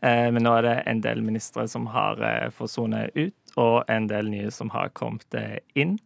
Eh, 0.01 0.27
men 0.33 0.45
nå 0.45 0.55
er 0.57 0.65
det 0.65 0.75
en 0.89 1.03
del 1.05 1.21
ministre 1.25 1.67
som 1.71 1.87
har 1.93 2.21
forsonet 2.55 3.13
ut, 3.15 3.55
og 3.61 3.83
en 3.91 4.09
del 4.11 4.31
nye 4.33 4.51
som 4.51 4.73
har 4.73 4.93
kommet 4.97 5.37
inn. 5.79 5.97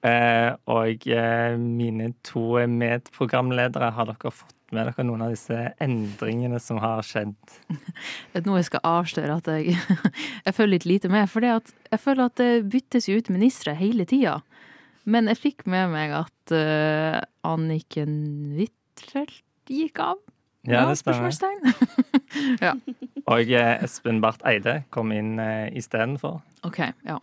Og 0.00 1.04
mine 1.60 2.06
to 2.24 2.44
medprogramledere, 2.72 3.90
har 3.92 4.08
dere 4.08 4.32
fått 4.32 4.56
med 4.72 4.88
dere 4.88 5.04
noen 5.04 5.26
av 5.26 5.34
disse 5.34 5.58
endringene 5.82 6.58
som 6.62 6.80
har 6.82 7.04
skjedd? 7.06 7.36
Nå 8.46 8.54
er 8.54 8.62
jeg 8.62 8.68
skal 8.70 8.86
avsløre 8.88 9.36
at 9.36 9.50
jeg, 9.52 9.76
jeg 10.46 10.56
følger 10.56 10.72
litt 10.74 10.88
lite 10.88 11.12
med. 11.12 11.28
For 11.30 11.44
jeg 11.44 12.00
føler 12.00 12.30
at 12.30 12.40
det 12.40 12.70
byttes 12.72 13.10
ut 13.12 13.30
ministre 13.34 13.76
hele 13.78 14.08
tida. 14.08 14.38
Men 15.04 15.30
jeg 15.30 15.40
fikk 15.40 15.64
med 15.70 15.92
meg 15.94 16.12
at 16.18 16.54
uh, 16.54 17.20
Anniken 17.46 18.18
Huitfeldt 18.58 19.70
gikk 19.70 20.02
av. 20.02 20.20
Ja, 20.68 20.84
det 20.90 20.98
stemmer. 21.00 21.32
ja. 22.66 22.74
Og 23.30 23.52
eh, 23.54 23.72
Espen 23.80 24.20
Barth 24.20 24.44
Eide 24.48 24.82
kom 24.92 25.12
inn 25.14 25.38
uh, 25.40 25.70
istedenfor, 25.76 26.42
OK, 26.68 26.82
ja. 27.06 27.16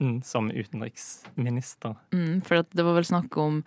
mm, 0.00 0.22
som 0.24 0.48
utenriksminister. 0.48 1.98
Mm, 2.16 2.40
for 2.46 2.64
det 2.64 2.86
var 2.86 2.96
vel 2.96 3.08
snakk 3.08 3.36
om 3.42 3.60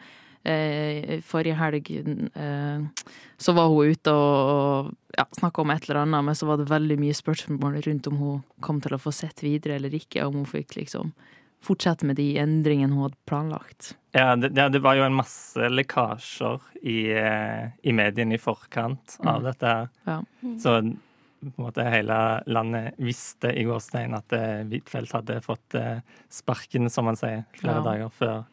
eh, 0.44 1.20
Forrige 1.25 1.58
helg 1.60 1.91
eh, 1.91 3.06
så 3.38 3.53
var 3.58 3.70
hun 3.70 3.94
ute 3.94 4.13
og 4.13 4.91
ja, 5.18 5.27
snakka 5.38 5.62
om 5.62 5.74
et 5.74 5.86
eller 5.86 6.01
annet, 6.03 6.25
men 6.25 6.38
så 6.38 6.50
var 6.50 6.62
det 6.62 6.72
veldig 6.72 6.98
mye 7.01 7.18
spørsmål 7.18 7.82
rundt 7.86 8.10
om 8.10 8.18
hun 8.18 8.41
kom 8.63 8.82
til 8.82 8.96
å 8.96 9.01
få 9.01 9.13
sett 9.15 9.44
videre 9.44 9.77
eller 9.77 9.94
ikke, 9.94 10.25
om 10.25 10.41
hun 10.41 10.50
fikk 10.50 10.77
liksom 10.80 11.13
fortsette 11.62 12.06
med 12.10 12.15
de 12.18 12.30
endringene 12.41 12.94
hun 12.96 13.03
hadde 13.06 13.20
planlagt. 13.30 13.91
Ja, 14.18 14.36
det, 14.36 14.50
det 14.74 14.82
var 14.84 14.96
jo 14.98 15.03
en 15.06 15.15
masse 15.15 15.70
lekkasjer 15.72 16.60
i, 16.82 16.98
eh, 17.13 17.70
i 17.88 17.94
mediene 17.96 18.36
i 18.36 18.41
forkant 18.41 19.18
av 19.24 19.38
Mm. 19.39 19.44
dette 19.46 19.65
her. 19.75 19.89
Ja. 20.10 20.18
Så 20.60 20.74
på 20.82 21.48
en 21.58 21.65
måte 21.65 21.86
hele 21.89 22.18
landet 22.46 22.94
visste 23.01 23.53
i 23.58 23.63
gårsdagen 23.65 24.13
at 24.18 24.34
eh, 24.34 24.63
Huitfeldt 24.70 25.13
hadde 25.15 25.39
fått 25.41 25.75
eh, 25.80 26.00
sparken, 26.30 26.89
som 26.89 27.06
man 27.06 27.15
sier, 27.18 27.44
flere 27.58 27.80
Ja. 27.80 27.86
dager 27.91 28.10
før 28.10 28.44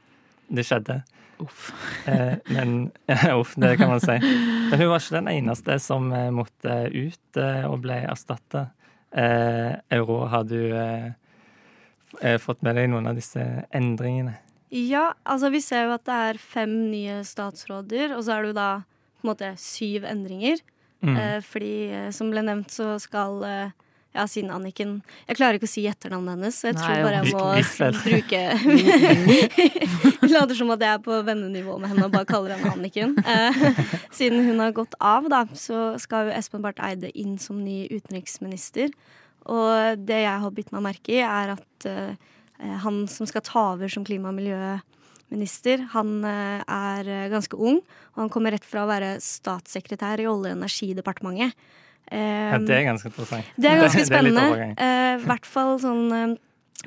det 0.49 0.65
skjedde. 0.65 1.03
Uff. 1.41 1.73
Men 2.51 2.91
Uff, 3.41 3.55
det 3.57 3.77
kan 3.79 3.89
man 3.93 4.01
si. 4.01 4.17
Men 4.19 4.81
hun 4.81 4.89
var 4.91 4.99
ikke 5.01 5.19
den 5.21 5.29
eneste 5.29 5.77
som 5.81 6.09
måtte 6.35 6.79
ut 6.91 7.39
og 7.69 7.77
ble 7.85 8.01
erstatta. 8.09 8.65
Eh, 9.13 9.77
Euro, 9.95 10.25
har 10.27 10.45
du 10.45 10.59
fått 12.43 12.63
med 12.65 12.79
deg 12.79 12.89
noen 12.93 13.11
av 13.11 13.19
disse 13.19 13.43
endringene? 13.75 14.39
Ja, 14.69 15.15
altså 15.25 15.49
vi 15.53 15.61
ser 15.65 15.87
jo 15.89 15.95
at 15.97 16.05
det 16.09 16.17
er 16.29 16.41
fem 16.41 16.73
nye 16.91 17.23
statsråder, 17.25 18.13
og 18.17 18.25
så 18.25 18.37
er 18.37 18.45
det 18.45 18.53
jo 18.53 18.59
da 18.59 18.71
på 19.19 19.27
en 19.27 19.31
måte 19.33 19.53
syv 19.61 20.05
endringer. 20.09 20.61
Mm. 21.01 21.17
Eh, 21.17 21.39
fordi 21.47 21.75
eh, 21.95 22.09
som 22.15 22.31
ble 22.33 22.43
nevnt, 22.45 22.73
så 22.75 22.97
skal 23.01 23.39
eh, 23.47 23.77
ja, 24.17 24.25
siden 24.27 24.51
Anniken 24.51 24.97
Jeg 25.29 25.37
klarer 25.39 25.59
ikke 25.59 25.69
å 25.69 25.71
si 25.71 25.85
etternavnet 25.87 26.35
hennes, 26.35 26.57
så 26.59 26.71
jeg 26.71 26.77
Nei, 26.79 26.87
tror 26.87 27.05
bare 27.07 27.19
jeg 27.19 27.27
må 27.31 27.45
bruke 28.03 28.41
Later 30.33 30.59
som 30.59 30.73
at 30.75 30.83
jeg 30.83 30.91
er 30.91 31.05
på 31.05 31.21
vennenivå 31.27 31.77
med 31.81 31.93
henne 31.93 32.09
og 32.09 32.15
bare 32.17 32.29
kaller 32.29 32.57
henne 32.57 32.73
Anniken. 32.75 33.15
Eh, 33.23 33.63
siden 34.19 34.43
hun 34.49 34.61
har 34.65 34.75
gått 34.77 34.97
av, 34.99 35.29
da, 35.31 35.45
så 35.57 35.93
skal 36.03 36.29
jo 36.29 36.37
Espen 36.37 36.65
Barth 36.65 36.83
Eide 36.85 37.13
inn 37.17 37.39
som 37.41 37.63
ny 37.65 37.87
utenriksminister. 37.93 38.93
Og 39.49 40.05
det 40.09 40.23
jeg 40.25 40.43
har 40.45 40.55
bitt 40.55 40.73
meg 40.75 40.85
merke 40.91 41.15
i, 41.17 41.23
er 41.25 41.55
at 41.55 41.89
uh, 41.89 42.13
han 42.85 43.03
som 43.11 43.29
skal 43.29 43.45
ta 43.47 43.65
over 43.75 43.91
som 43.93 44.05
klima- 44.07 44.33
og 44.33 44.37
miljøminister, 44.39 45.87
han 45.95 46.19
uh, 46.25 46.61
er 46.65 47.29
ganske 47.33 47.57
ung. 47.57 47.81
Og 48.15 48.23
han 48.25 48.33
kommer 48.35 48.53
rett 48.57 48.67
fra 48.67 48.85
å 48.85 48.91
være 48.91 49.17
statssekretær 49.25 50.21
i 50.21 50.29
Olje- 50.29 50.53
og 50.53 50.59
energidepartementet. 50.59 51.57
Um, 52.09 52.17
Ja, 52.19 52.59
det 52.65 52.77
er 52.77 52.85
ganske 52.87 53.11
interessant. 53.11 53.49
det 53.61 53.69
er 53.69 53.83
ganske 53.83 54.05
spennende. 54.11 54.45
Eh, 54.81 55.19
I 55.19 55.25
hvert 55.27 55.45
fall 55.49 55.75
sånn 55.83 56.39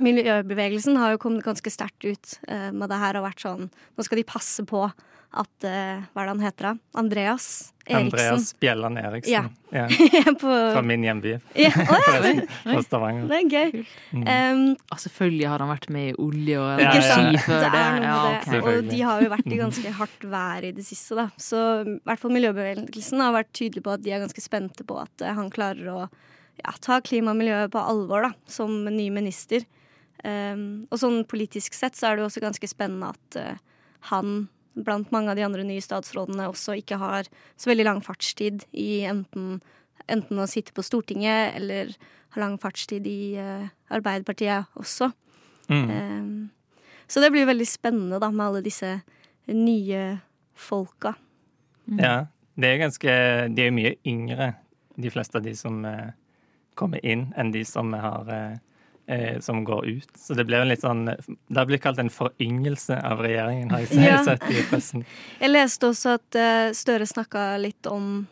Miljøbevegelsen 0.02 0.96
har 0.98 1.12
jo 1.14 1.20
kommet 1.22 1.44
ganske 1.44 1.70
sterkt 1.70 2.06
ut 2.08 2.38
med 2.48 2.88
det 2.90 2.98
her 2.98 3.18
og 3.20 3.26
vært 3.26 3.44
sånn 3.44 3.66
Nå 3.68 4.06
skal 4.08 4.22
de 4.22 4.24
passe 4.24 4.64
på 4.66 4.86
at 5.32 5.64
uh, 5.64 6.02
Hva 6.12 6.24
er 6.24 6.28
det 6.28 6.32
han 6.34 6.42
heter, 6.44 6.66
da? 6.66 7.00
Andreas 7.00 7.46
Eriksen. 7.86 8.06
Andreas 8.06 8.60
Bjelland 8.60 9.00
Eriksen. 9.00 9.32
Ja. 9.32 9.44
Ja. 9.72 10.34
på, 10.42 10.48
Fra 10.48 10.82
min 10.86 11.04
hjemby, 11.04 11.32
ja, 11.56 11.72
Oh, 11.82 12.10
ja. 12.14 12.34
Fra 12.64 12.84
Stavanger. 12.86 13.26
Det 13.32 13.40
er 13.40 13.48
gøy. 13.50 13.86
Mm. 14.12 14.26
Um, 14.26 14.64
Ja, 14.92 15.00
selvfølgelig 15.06 15.48
har 15.50 15.64
han 15.64 15.72
vært 15.72 15.88
med 15.96 16.10
i 16.12 16.14
olje 16.22 16.60
og 16.60 16.84
Ja, 16.84 16.92
ja, 17.00 17.18
ja. 17.32 17.44
før 17.46 17.64
Det 17.64 17.82
er 17.82 18.06
Ja, 18.06 18.20
det. 18.46 18.62
Og 18.62 18.92
de 18.92 19.02
har 19.08 19.24
jo 19.24 19.32
vært 19.34 19.50
i 19.50 19.60
ganske 19.64 19.96
hardt 20.02 20.28
vær 20.36 20.68
i 20.68 20.74
det 20.78 20.86
siste, 20.86 21.18
da. 21.18 21.28
Så 21.42 21.64
i 21.88 21.98
hvert 22.06 22.22
fall 22.22 22.36
miljøbevegelsen 22.36 23.24
har 23.24 23.36
vært 23.40 23.52
tydelig 23.58 23.86
på 23.88 23.96
at 23.96 24.06
de 24.06 24.14
er 24.14 24.24
ganske 24.24 24.46
spente 24.46 24.88
på 24.88 25.00
at 25.02 25.26
uh, 25.26 25.34
han 25.40 25.52
klarer 25.54 25.92
å 25.92 26.00
ja, 26.62 26.76
ta 26.84 27.00
klima 27.02 27.34
og 27.34 27.40
miljø 27.42 27.66
på 27.72 27.82
alvor, 27.82 28.28
da, 28.30 28.34
som 28.52 28.84
ny 28.86 29.10
minister. 29.14 29.66
Um, 30.22 30.86
og 30.92 31.00
sånn 31.02 31.24
politisk 31.26 31.74
sett 31.74 31.98
så 31.98 32.12
er 32.12 32.18
det 32.20 32.22
jo 32.22 32.30
også 32.30 32.44
ganske 32.44 32.68
spennende 32.70 33.10
at 33.16 33.40
uh, 33.42 33.86
han 34.12 34.44
blant 34.74 35.12
mange 35.12 35.32
av 35.32 35.38
de 35.40 35.46
andre 35.46 35.66
nye 35.68 35.84
statsrådene 35.84 36.48
også 36.50 36.78
ikke 36.80 37.00
har 37.02 37.30
så 37.60 37.72
veldig 37.72 37.88
lang 37.88 38.02
fartstid 38.06 38.66
i 38.72 39.04
enten, 39.10 39.60
enten 40.08 40.42
å 40.42 40.50
sitte 40.50 40.76
på 40.76 40.86
Stortinget 40.86 41.58
eller 41.60 41.94
ha 42.36 42.44
lang 42.44 42.58
fartstid 42.62 43.08
i 43.10 43.36
uh, 43.40 43.68
Arbeiderpartiet 43.92 44.72
også. 44.80 45.12
Mm. 45.72 45.90
Um, 45.92 46.50
så 47.12 47.24
det 47.24 47.32
blir 47.34 47.50
veldig 47.50 47.68
spennende 47.68 48.22
da 48.24 48.32
med 48.32 48.46
alle 48.46 48.64
disse 48.64 49.02
nye 49.52 50.06
folka. 50.56 51.16
Ja. 52.00 52.28
Det 52.62 52.68
er 52.68 52.82
ganske 52.82 53.14
De 53.56 53.64
er 53.64 53.70
jo 53.70 53.74
mye 53.78 53.94
yngre, 54.06 54.50
de 55.00 55.10
fleste 55.10 55.40
av 55.40 55.46
de 55.46 55.54
som 55.58 55.80
uh, 55.88 56.12
kommer 56.78 57.04
inn, 57.06 57.30
enn 57.40 57.52
de 57.54 57.64
som 57.68 57.92
har 57.96 58.30
eh, 58.32 58.60
eh, 59.12 59.40
som 59.44 59.64
går 59.68 59.86
ut. 59.98 60.12
Så 60.18 60.34
det 60.38 60.46
blir 60.48 60.62
en 60.64 60.70
litt 60.72 60.84
sånn 60.86 61.04
Det 61.12 61.58
har 61.60 61.68
blitt 61.70 61.84
kalt 61.84 62.00
en 62.02 62.10
foryngelse 62.14 62.98
av 63.04 63.20
regjeringen, 63.26 63.72
har 63.74 63.84
jeg 63.84 64.06
Ja. 64.08 64.22
sett 64.26 64.46
i 64.50 64.64
pressen. 64.70 65.04
Jeg 65.44 65.52
leste 65.52 65.90
også 65.92 66.16
at 66.18 66.38
uh, 66.40 66.72
Støre 66.78 67.08
snakka 67.10 67.58
litt 67.62 67.86
om 67.92 68.28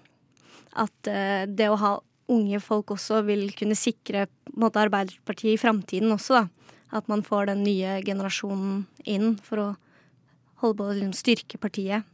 at 0.80 1.10
uh, 1.12 1.44
det 1.50 1.68
å 1.70 1.78
ha 1.82 1.94
unge 2.30 2.60
folk 2.62 2.92
også 2.94 3.24
vil 3.26 3.48
kunne 3.58 3.76
sikre 3.78 4.28
måte, 4.54 4.78
Arbeiderpartiet 4.84 5.56
i 5.56 5.62
framtiden 5.62 6.12
også, 6.14 6.44
da. 6.44 6.76
At 6.94 7.08
man 7.10 7.22
får 7.26 7.50
den 7.52 7.64
nye 7.66 8.00
generasjonen 8.06 8.86
inn 9.06 9.36
for 9.46 9.62
å 9.62 9.68
holde 10.62 10.78
på 10.78 10.88
å 10.90 10.94
liksom, 10.94 11.14
styrke 11.18 11.58
partiet. 11.62 12.06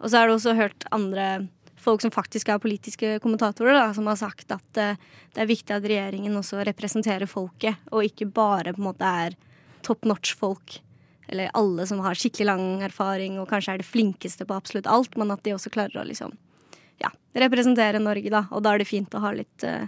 Og 0.00 0.10
så 0.10 0.20
er 0.20 0.26
det 0.30 0.34
også 0.38 0.54
hørt 0.58 0.86
andre 0.94 1.48
folk 1.80 2.02
som 2.04 2.12
faktisk 2.12 2.50
er 2.50 2.60
politiske 2.62 3.16
kommentatorer, 3.22 3.74
da, 3.76 3.88
som 3.96 4.08
har 4.10 4.18
sagt 4.20 4.52
at 4.54 4.80
eh, 4.80 5.00
det 5.34 5.42
er 5.42 5.50
viktig 5.50 5.76
at 5.76 5.86
regjeringen 5.86 6.36
også 6.38 6.64
representerer 6.68 7.30
folket, 7.30 7.80
og 7.90 8.06
ikke 8.06 8.28
bare 8.28 8.74
på 8.74 8.82
en 8.82 8.88
måte 8.90 9.08
er 9.24 9.36
top 9.86 10.04
notch-folk. 10.08 10.80
Eller 11.30 11.52
alle 11.54 11.86
som 11.86 12.02
har 12.02 12.18
skikkelig 12.18 12.48
lang 12.48 12.82
erfaring 12.82 13.38
og 13.38 13.48
kanskje 13.50 13.76
er 13.76 13.82
det 13.82 13.88
flinkeste 13.88 14.46
på 14.46 14.56
absolutt 14.56 14.88
alt, 14.90 15.16
men 15.20 15.30
at 15.30 15.44
de 15.46 15.54
også 15.54 15.70
klarer 15.72 16.02
å 16.02 16.06
liksom 16.08 16.34
ja, 17.00 17.12
representere 17.38 18.02
Norge, 18.02 18.32
da. 18.32 18.44
Og 18.50 18.64
da 18.66 18.74
er 18.74 18.82
det 18.82 18.90
fint 18.90 19.14
å 19.14 19.22
ha 19.22 19.30
litt 19.36 19.64
uh, 19.64 19.86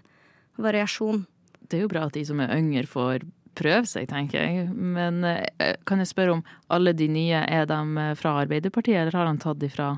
variasjon. 0.62 1.24
Det 1.66 1.80
er 1.80 1.84
jo 1.84 1.90
bra 1.90 2.06
at 2.06 2.14
de 2.14 2.22
som 2.28 2.40
er 2.40 2.54
yngre 2.54 2.86
får 2.86 3.26
prøve 3.58 3.90
seg, 3.90 4.06
tenker 4.12 4.38
jeg. 4.38 4.68
Men 4.70 5.18
uh, 5.26 5.74
kan 5.88 6.00
jeg 6.00 6.12
spørre 6.12 6.38
om 6.38 6.44
alle 6.72 6.94
de 6.94 7.10
nye, 7.10 7.42
er 7.42 7.66
de 7.66 8.06
fra 8.22 8.38
Arbeiderpartiet, 8.44 9.02
eller 9.02 9.18
har 9.18 9.28
han 9.28 9.42
tatt 9.42 9.60
de 9.60 9.72
fra 9.72 9.96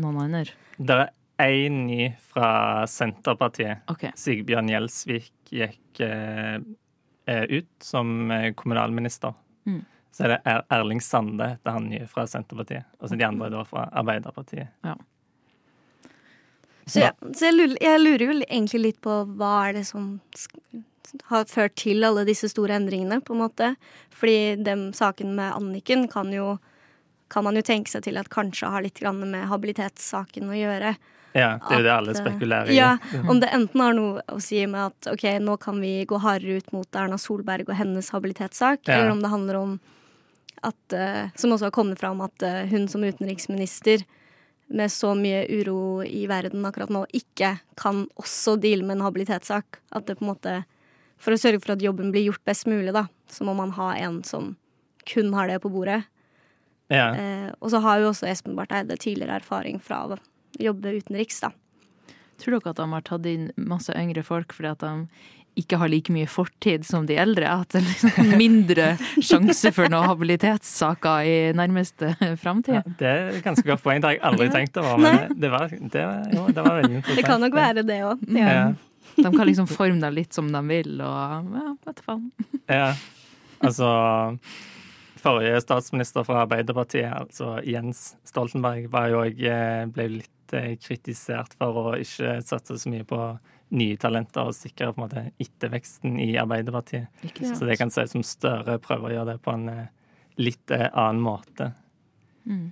noen 0.00 0.20
andre? 0.24 0.54
Det 0.76 0.98
er 1.02 1.12
én 1.44 1.84
ny 1.86 2.08
fra 2.32 2.86
Senterpartiet. 2.90 3.84
Okay. 3.90 4.14
Sigbjørn 4.18 4.70
Gjelsvik 4.70 5.32
gikk 5.54 6.02
eh, 6.04 6.60
eh, 7.26 7.44
ut 7.50 7.70
som 7.82 8.30
eh, 8.30 8.52
kommunalminister. 8.54 9.34
Mm. 9.66 9.82
Så 10.14 10.26
er 10.26 10.34
det 10.34 10.40
er 10.46 10.62
Erling 10.76 11.02
Sande 11.02 11.54
heter 11.56 11.74
han 11.74 11.90
nye 11.90 12.06
fra 12.10 12.26
Senterpartiet. 12.30 12.86
Og 13.00 13.10
så 13.10 13.18
de 13.18 13.26
andre 13.26 13.50
da 13.50 13.64
fra 13.66 13.88
Arbeiderpartiet. 13.90 14.70
Så, 16.86 17.00
jeg, 17.00 17.14
så 17.32 17.48
jeg, 17.48 17.56
lurer, 17.56 17.78
jeg 17.82 18.02
lurer 18.02 18.26
jo 18.26 18.34
egentlig 18.44 18.82
litt 18.82 19.00
på 19.02 19.22
hva 19.38 19.54
er 19.68 19.78
det 19.80 19.86
som 19.88 20.18
har 21.30 21.48
ført 21.50 21.74
til 21.80 22.04
alle 22.06 22.24
disse 22.28 22.48
store 22.52 22.76
endringene, 22.78 23.20
på 23.24 23.34
en 23.34 23.42
måte. 23.42 23.72
Fordi 24.14 24.54
den 24.62 24.88
saken 24.96 25.34
med 25.38 25.54
Anniken 25.56 26.06
kan 26.12 26.32
jo 26.34 26.54
kan 27.28 27.44
man 27.44 27.56
jo 27.56 27.62
tenke 27.66 27.90
seg 27.90 28.04
til 28.06 28.18
at 28.20 28.28
kanskje 28.32 28.70
har 28.70 28.84
litt 28.84 28.98
grann 29.00 29.20
med 29.30 29.48
habilitetssaken 29.50 30.50
å 30.50 30.56
gjøre. 30.58 30.94
Ja, 31.34 31.56
det 31.58 31.74
er 31.74 31.80
jo 31.80 31.86
det 31.88 31.92
alle 31.94 32.12
eh, 32.14 32.18
spekulerer 32.20 32.70
i. 32.70 32.76
Ja, 32.76 32.92
Om 33.28 33.40
det 33.42 33.48
enten 33.56 33.80
har 33.82 33.94
noe 33.96 34.22
å 34.30 34.38
si 34.42 34.60
med 34.70 34.92
at 34.92 35.08
ok, 35.10 35.24
nå 35.42 35.56
kan 35.58 35.80
vi 35.82 36.04
gå 36.06 36.20
hardere 36.22 36.60
ut 36.62 36.70
mot 36.76 36.94
Erna 36.94 37.18
Solberg 37.18 37.66
og 37.68 37.74
hennes 37.78 38.10
habilitetssak, 38.14 38.84
Ja. 38.86 39.00
eller 39.00 39.10
om 39.16 39.22
det 39.24 39.32
handler 39.32 39.58
om 39.58 39.80
at 40.62 40.92
eh, 40.96 41.28
Som 41.36 41.50
også 41.52 41.66
har 41.66 41.74
kommet 41.74 41.98
fram 42.00 42.20
at 42.24 42.42
eh, 42.42 42.64
hun 42.70 42.86
som 42.88 43.02
utenriksminister 43.04 44.04
med 44.68 44.88
så 44.92 45.10
mye 45.18 45.42
uro 45.50 46.02
i 46.06 46.22
verden 46.30 46.64
akkurat 46.64 46.88
nå, 46.88 47.02
ikke 47.12 47.58
kan 47.76 48.06
også 48.16 48.54
deale 48.62 48.86
med 48.86 48.96
en 48.96 49.04
habilitetssak. 49.04 49.80
At 49.92 50.06
det 50.06 50.16
på 50.18 50.24
en 50.24 50.30
måte 50.32 50.54
For 51.18 51.34
å 51.34 51.38
sørge 51.40 51.60
for 51.62 51.74
at 51.74 51.82
jobben 51.82 52.10
blir 52.14 52.24
gjort 52.30 52.44
best 52.44 52.66
mulig, 52.66 52.92
da, 52.94 53.06
så 53.28 53.44
må 53.44 53.54
man 53.56 53.70
ha 53.76 53.92
en 53.96 54.22
som 54.24 54.54
kun 55.04 55.34
har 55.34 55.48
det 55.48 55.60
på 55.62 55.70
bordet. 55.72 56.04
Ja. 56.92 57.10
Eh, 57.16 57.50
og 57.60 57.70
så 57.72 57.80
har 57.84 58.02
jo 58.02 58.10
også 58.12 58.28
Espen 58.28 58.56
Barth 58.58 58.76
Eide 58.76 58.96
tidligere 59.00 59.40
erfaring 59.40 59.80
fra 59.82 60.04
å 60.06 60.18
jobbe 60.60 60.98
utenriks, 60.98 61.40
da. 61.44 61.54
Tror 62.42 62.58
dere 62.58 62.74
at 62.74 62.82
de 62.82 62.90
har 62.90 63.06
tatt 63.06 63.26
inn 63.30 63.48
masse 63.56 63.94
yngre 63.94 64.24
folk 64.26 64.52
fordi 64.56 64.72
at 64.72 64.82
de 64.82 65.32
ikke 65.60 65.78
har 65.78 65.86
like 65.86 66.10
mye 66.10 66.26
fortid 66.26 66.82
som 66.86 67.06
de 67.06 67.16
eldre? 67.20 67.46
At 67.46 67.74
det 67.74 67.80
er 67.80 67.86
liksom 67.86 68.32
mindre 68.42 68.88
sjanse 69.22 69.70
for 69.74 69.90
noen 69.92 70.08
habilitetssaker 70.10 71.28
i 71.30 71.36
nærmeste 71.56 72.10
framtid? 72.42 72.80
Ja, 72.80 72.96
det 72.98 73.12
er 73.12 73.30
et 73.36 73.46
ganske 73.46 73.66
godt 73.68 73.84
poeng. 73.84 74.02
Det 74.02 74.10
har 74.10 74.16
jeg 74.18 74.24
aldri 74.32 74.50
tenkt 74.54 74.82
over. 74.82 74.98
Men 74.98 75.38
det, 75.38 75.52
var, 75.54 75.70
det, 75.70 76.04
jo, 76.34 76.48
det 76.50 76.66
var 76.66 76.80
veldig 76.80 76.98
interessant. 76.98 77.16
Det 77.20 77.28
kan 77.28 77.44
nok 77.46 77.56
være 77.56 77.86
det 77.86 78.00
òg. 78.08 78.28
Ja. 78.34 78.58
De 79.14 79.30
kan 79.30 79.46
liksom 79.46 79.70
forme 79.70 80.02
deg 80.02 80.16
litt 80.16 80.34
som 80.34 80.48
de 80.50 80.60
vil, 80.66 80.96
og 80.98 81.54
ja, 81.54 81.66
vet 81.86 82.00
du 82.00 82.06
faen. 82.08 82.24
Ja, 82.66 82.86
altså 83.62 83.90
Forrige 85.24 85.62
statsminister 85.64 86.26
fra 86.26 86.42
Arbeiderpartiet, 86.44 87.08
altså 87.08 87.56
Jens 87.64 88.10
Stoltenberg, 88.28 88.90
òg 88.92 89.40
ble 89.94 90.08
litt 90.18 90.56
eh, 90.56 90.74
kritisert 90.76 91.56
for 91.56 91.80
å 91.80 91.94
ikke 91.96 92.36
satse 92.44 92.76
så 92.82 92.92
mye 92.92 93.06
på 93.08 93.20
nye 93.74 93.96
talenter 93.98 94.50
og 94.50 94.56
sikre 94.56 94.92
på 94.92 95.00
en 95.00 95.06
måte 95.06 95.22
etterveksten 95.40 96.18
i 96.20 96.34
Arbeiderpartiet. 96.40 97.08
Så 97.40 97.64
det 97.64 97.78
kan 97.80 97.92
se 97.92 98.04
ut 98.04 98.12
som 98.12 98.26
Støre 98.26 98.76
prøver 98.84 99.10
å 99.10 99.14
gjøre 99.16 99.32
det 99.32 99.42
på 99.44 99.54
en 99.54 99.68
eh, 99.72 99.92
litt 100.44 100.74
eh, 100.74 100.90
annen 100.92 101.22
måte. 101.24 101.70
Mm. 102.44 102.66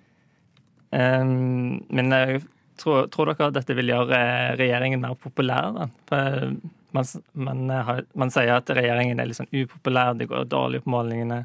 Um, 0.93 1.81
men 1.89 2.13
jeg 2.13 2.43
tror, 2.77 3.07
tror 3.13 3.31
dere 3.31 3.49
at 3.49 3.57
dette 3.57 3.77
vil 3.79 3.93
gjøre 3.93 4.19
eh, 4.19 4.53
regjeringen 4.61 5.03
mer 5.03 5.17
populær? 5.21 5.73
Da? 5.77 5.89
For 6.11 6.39
eh, 6.43 6.55
man, 6.93 7.09
man, 7.49 7.65
eh, 7.71 7.85
har, 7.89 8.05
man 8.19 8.33
sier 8.35 8.55
at 8.59 8.73
regjeringen 8.77 9.21
er 9.23 9.31
litt 9.31 9.41
sånn 9.41 9.53
upopulær, 9.53 10.17
det 10.19 10.29
går 10.31 10.49
dårlig 10.53 10.83
på 10.85 10.93
målingene. 10.93 11.45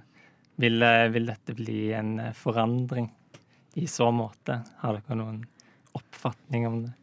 Vil, 0.58 0.82
eh, 0.82 1.08
vil 1.13 1.30
dette 1.30 1.54
bli 1.58 1.91
en 1.93 2.20
eh, 2.20 2.34
forandring 2.34 3.12
i 3.78 3.86
så 3.88 4.10
måte? 4.12 4.62
Har 4.82 4.98
dere 4.98 5.17
noen 5.20 5.43
oppfatning 5.98 6.65
om 6.67 6.80
det? 6.88 6.93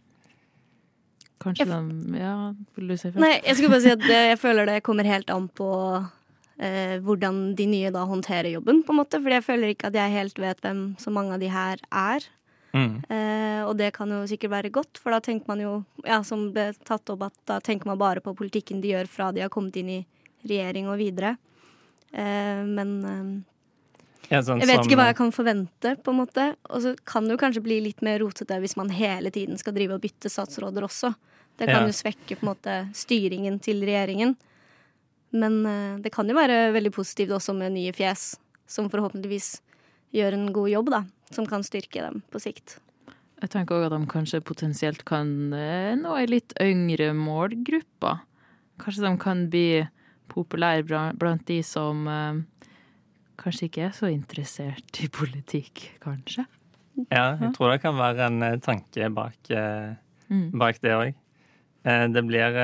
Kanskje 1.45 1.67
de 1.69 2.19
Ja, 2.19 2.55
vil 2.75 2.89
du 2.91 2.97
si 2.97 3.11
først? 3.11 3.23
Nei, 3.23 3.37
jeg 3.45 3.57
skulle 3.57 3.75
bare 3.77 3.85
si 3.85 3.95
at 3.95 4.03
det, 4.03 4.21
jeg 4.33 4.41
føler 4.43 4.67
det 4.71 4.83
kommer 4.87 5.07
helt 5.07 5.31
an 5.31 5.47
på 5.53 5.71
eh, 6.59 6.97
hvordan 7.05 7.43
de 7.59 7.67
nye 7.71 7.93
da 7.95 8.07
håndterer 8.09 8.51
jobben, 8.57 8.83
på 8.83 8.95
en 8.95 9.01
måte. 9.03 9.21
Fordi 9.23 9.39
jeg 9.39 9.47
føler 9.47 9.75
ikke 9.75 9.91
at 9.93 10.01
jeg 10.01 10.17
helt 10.17 10.41
vet 10.41 10.65
hvem 10.65 10.83
så 11.03 11.15
mange 11.15 11.37
av 11.37 11.45
de 11.45 11.53
her 11.53 11.85
er. 11.91 12.27
Mm. 12.75 12.95
Eh, 13.07 13.61
og 13.63 13.77
det 13.79 13.93
kan 13.95 14.11
jo 14.11 14.25
sikkert 14.27 14.51
være 14.57 14.75
godt, 14.75 14.99
for 14.99 15.15
da 15.15 15.23
tenker 15.23 15.47
man 15.53 15.63
jo, 15.63 15.77
ja, 16.03 16.19
som 16.27 16.49
ble 16.55 16.73
tatt 16.83 17.11
opp, 17.13 17.29
at 17.29 17.37
da 17.47 17.61
tenker 17.63 17.87
man 17.87 18.01
bare 18.01 18.25
på 18.25 18.35
politikken 18.35 18.83
de 18.83 18.97
gjør 18.97 19.11
fra 19.11 19.31
de 19.31 19.45
har 19.45 19.53
kommet 19.53 19.79
inn 19.79 19.93
i 20.01 20.05
regjering 20.43 20.91
og 20.91 20.99
videre. 20.99 21.37
Eh, 22.15 22.63
men 22.65 22.91
eh, 24.31 24.39
sånn 24.41 24.61
jeg 24.63 24.69
vet 24.71 24.77
som- 24.79 24.87
ikke 24.87 24.97
hva 25.01 25.07
jeg 25.11 25.17
kan 25.19 25.33
forvente, 25.35 25.97
på 26.03 26.13
en 26.15 26.21
måte. 26.23 26.57
Og 26.71 26.81
så 26.83 26.95
kan 27.05 27.25
det 27.27 27.35
jo 27.37 27.43
kanskje 27.43 27.63
bli 27.65 27.81
litt 27.83 28.03
mer 28.03 28.21
rotete 28.23 28.61
hvis 28.63 28.77
man 28.79 28.89
hele 28.95 29.31
tiden 29.35 29.59
skal 29.59 29.75
drive 29.75 29.95
og 29.99 30.03
bytte 30.03 30.31
statsråder 30.31 30.83
også. 30.87 31.15
Det 31.59 31.69
kan 31.69 31.83
Ja. 31.83 31.87
jo 31.87 31.93
svekke 31.93 32.37
på 32.39 32.43
en 32.47 32.55
måte 32.55 32.95
styringen 32.95 33.61
til 33.61 33.81
regjeringen. 33.83 34.37
Men 35.33 35.67
eh, 35.67 35.99
det 35.99 36.13
kan 36.13 36.29
jo 36.29 36.35
være 36.35 36.73
veldig 36.73 36.93
positivt 36.93 37.31
også 37.31 37.55
med 37.57 37.73
nye 37.73 37.93
fjes, 37.93 38.37
som 38.67 38.89
forhåpentligvis 38.89 39.61
gjør 40.15 40.33
en 40.33 40.53
god 40.53 40.71
jobb, 40.71 40.91
da. 40.91 41.05
Som 41.33 41.47
kan 41.47 41.63
styrke 41.63 42.01
dem 42.01 42.23
på 42.31 42.39
sikt. 42.41 42.79
Jeg 43.43 43.51
tenker 43.51 43.75
òg 43.75 43.87
at 43.87 43.99
de 44.01 44.07
kanskje 44.07 44.41
potensielt 44.41 45.05
kan 45.05 45.51
nå 45.51 46.17
ei 46.17 46.27
litt 46.27 46.55
yngre 46.63 47.11
målgruppe. 47.13 48.21
Kanskje 48.79 49.03
de 49.11 49.17
kan 49.19 49.49
bli 49.51 49.89
populære 50.29 51.13
blant 51.19 51.45
de 51.49 51.61
som 51.63 52.07
eh, 52.09 52.41
kanskje 53.41 53.69
ikke 53.69 53.83
er 53.89 53.91
så 53.97 54.11
interessert 54.13 55.01
i 55.03 55.09
politikk, 55.09 55.89
kanskje. 56.05 56.47
Ja, 57.11 57.35
jeg 57.41 57.51
tror 57.57 57.73
det 57.73 57.81
kan 57.83 57.97
være 57.99 58.27
en 58.31 58.43
eh, 58.43 58.59
tanke 58.63 59.11
bak, 59.15 59.39
eh, 59.51 59.95
Mm. 60.31 60.51
bak 60.59 60.79
det 60.81 60.91
òg. 60.97 61.15
Det 61.85 62.23
blir 62.25 62.55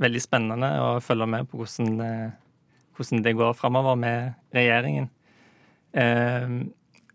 veldig 0.00 0.20
spennende 0.24 0.70
å 0.80 0.94
følge 1.04 1.26
med 1.28 1.44
på 1.50 1.58
hvordan, 1.60 2.00
eh, 2.00 2.30
hvordan 2.96 3.22
det 3.22 3.34
går 3.36 3.52
framover 3.54 3.98
med 4.00 4.34
regjeringen. 4.54 5.10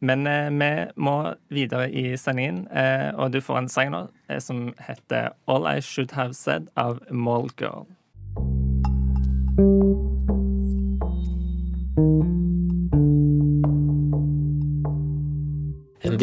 Men 0.03 0.23
vi 0.59 0.69
må 0.97 1.15
videre 1.49 1.89
i 1.89 2.15
sendingen, 2.15 2.67
og 3.17 3.31
du 3.31 3.39
får 3.41 3.57
en 3.57 3.69
sang 3.69 3.89
nå 3.91 4.03
som 4.39 4.73
heter 4.79 5.31
All 5.47 5.65
I 5.65 5.79
Should 5.79 6.11
Have 6.11 6.33
Said 6.35 6.69
av 6.77 6.99
Mallgirl. 7.09 7.87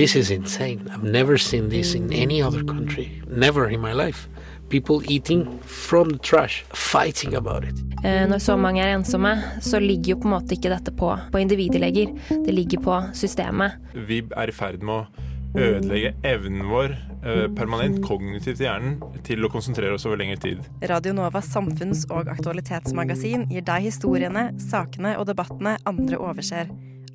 This 0.01 0.17
is 0.17 0.31
insane. 0.31 0.81
I've 0.91 1.05
never 1.05 1.37
seen 1.37 1.69
this 1.69 1.95
in 1.95 2.11
any 2.13 2.41
other 2.43 2.65
country. 2.65 3.23
Never 3.29 3.69
in 3.69 3.81
my 3.81 3.93
life. 3.93 4.29
People 4.71 5.03
eating 5.13 5.59
from 5.61 6.09
the 6.09 6.19
trash, 6.19 6.65
fighting 6.73 7.35
about 7.35 7.65
it. 7.65 7.75
Eh, 8.05 8.27
Når 8.29 8.39
så 8.39 8.57
mange 8.57 8.81
er 8.81 8.95
ensomme, 8.97 9.35
så 9.61 9.79
ligger 9.79 10.15
jo 10.15 10.17
på 10.23 10.29
en 10.29 10.35
måte 10.39 10.57
ikke 10.57 10.71
dette 10.73 10.95
på, 10.97 11.11
på 11.33 11.39
individet 11.43 11.81
lenger. 11.83 12.15
Det 12.31 12.55
ligger 12.55 12.81
på 12.81 12.97
systemet. 13.13 13.77
Vi 13.95 14.23
er 14.37 14.49
i 14.49 14.55
ferd 14.57 14.81
med 14.81 14.95
å 14.95 15.07
ødelegge 15.59 16.15
evnen 16.25 16.65
vår 16.71 16.95
eh, 16.95 17.49
permanent 17.59 18.01
kognitivt 18.07 18.63
i 18.63 18.69
hjernen 18.71 19.01
til 19.27 19.45
å 19.45 19.51
konsentrere 19.53 19.99
oss 19.99 20.07
over 20.09 20.23
lengre 20.23 20.39
tid. 20.41 20.63
Radio 20.89 21.13
Novas 21.13 21.51
samfunns- 21.53 22.07
og 22.09 22.31
aktualitetsmagasin 22.33 23.51
gir 23.51 23.67
deg 23.69 23.91
historiene, 23.91 24.53
sakene 24.71 25.19
og 25.19 25.29
debattene 25.29 25.77
andre 25.85 26.23
overser. 26.23 26.71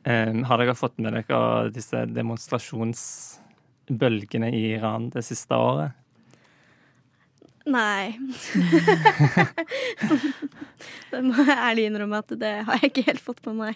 Um, 0.00 0.44
har 0.48 0.58
dere 0.60 0.74
fått 0.76 0.98
med 1.02 1.12
dere 1.12 1.70
disse 1.74 2.06
demonstrasjonsbølgene 2.08 4.48
i 4.56 4.72
Iran 4.78 5.10
det 5.12 5.22
siste 5.26 5.54
året? 5.60 5.90
Nei. 7.68 8.16
det 11.12 11.20
må 11.26 11.34
jeg 11.44 11.58
ærlig 11.58 11.84
innrømme 11.90 12.18
at 12.22 12.30
det 12.40 12.54
har 12.66 12.74
jeg 12.80 12.88
ikke 12.90 13.08
helt 13.10 13.24
fått 13.24 13.42
med 13.50 13.56
meg. 13.60 13.74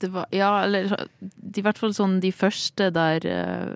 Det 0.00 0.08
var, 0.10 0.26
ja, 0.34 0.64
eller 0.64 0.82
i 0.90 1.62
hvert 1.62 1.78
fall 1.78 1.94
sånn 1.94 2.20
de 2.24 2.32
første 2.34 2.90
der 2.94 3.26
eh, 3.28 3.68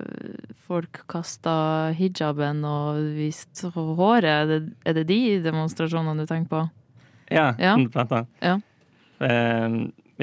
folk 0.67 1.03
kasta 1.13 1.55
hijaben 1.95 2.65
og 2.67 2.99
viste 3.19 3.71
håret. 3.77 4.25
Er 4.25 4.47
det, 4.51 4.61
er 4.89 4.93
det 4.99 5.07
de 5.13 5.21
demonstrasjonene 5.45 6.23
du 6.25 6.29
tenker 6.31 6.51
på? 6.51 6.84
Ja, 7.31 7.55
Ja. 7.59 7.77
blant 7.89 8.13
annet. 8.13 8.29
Ja. 8.41 8.61
Eh, 9.21 9.69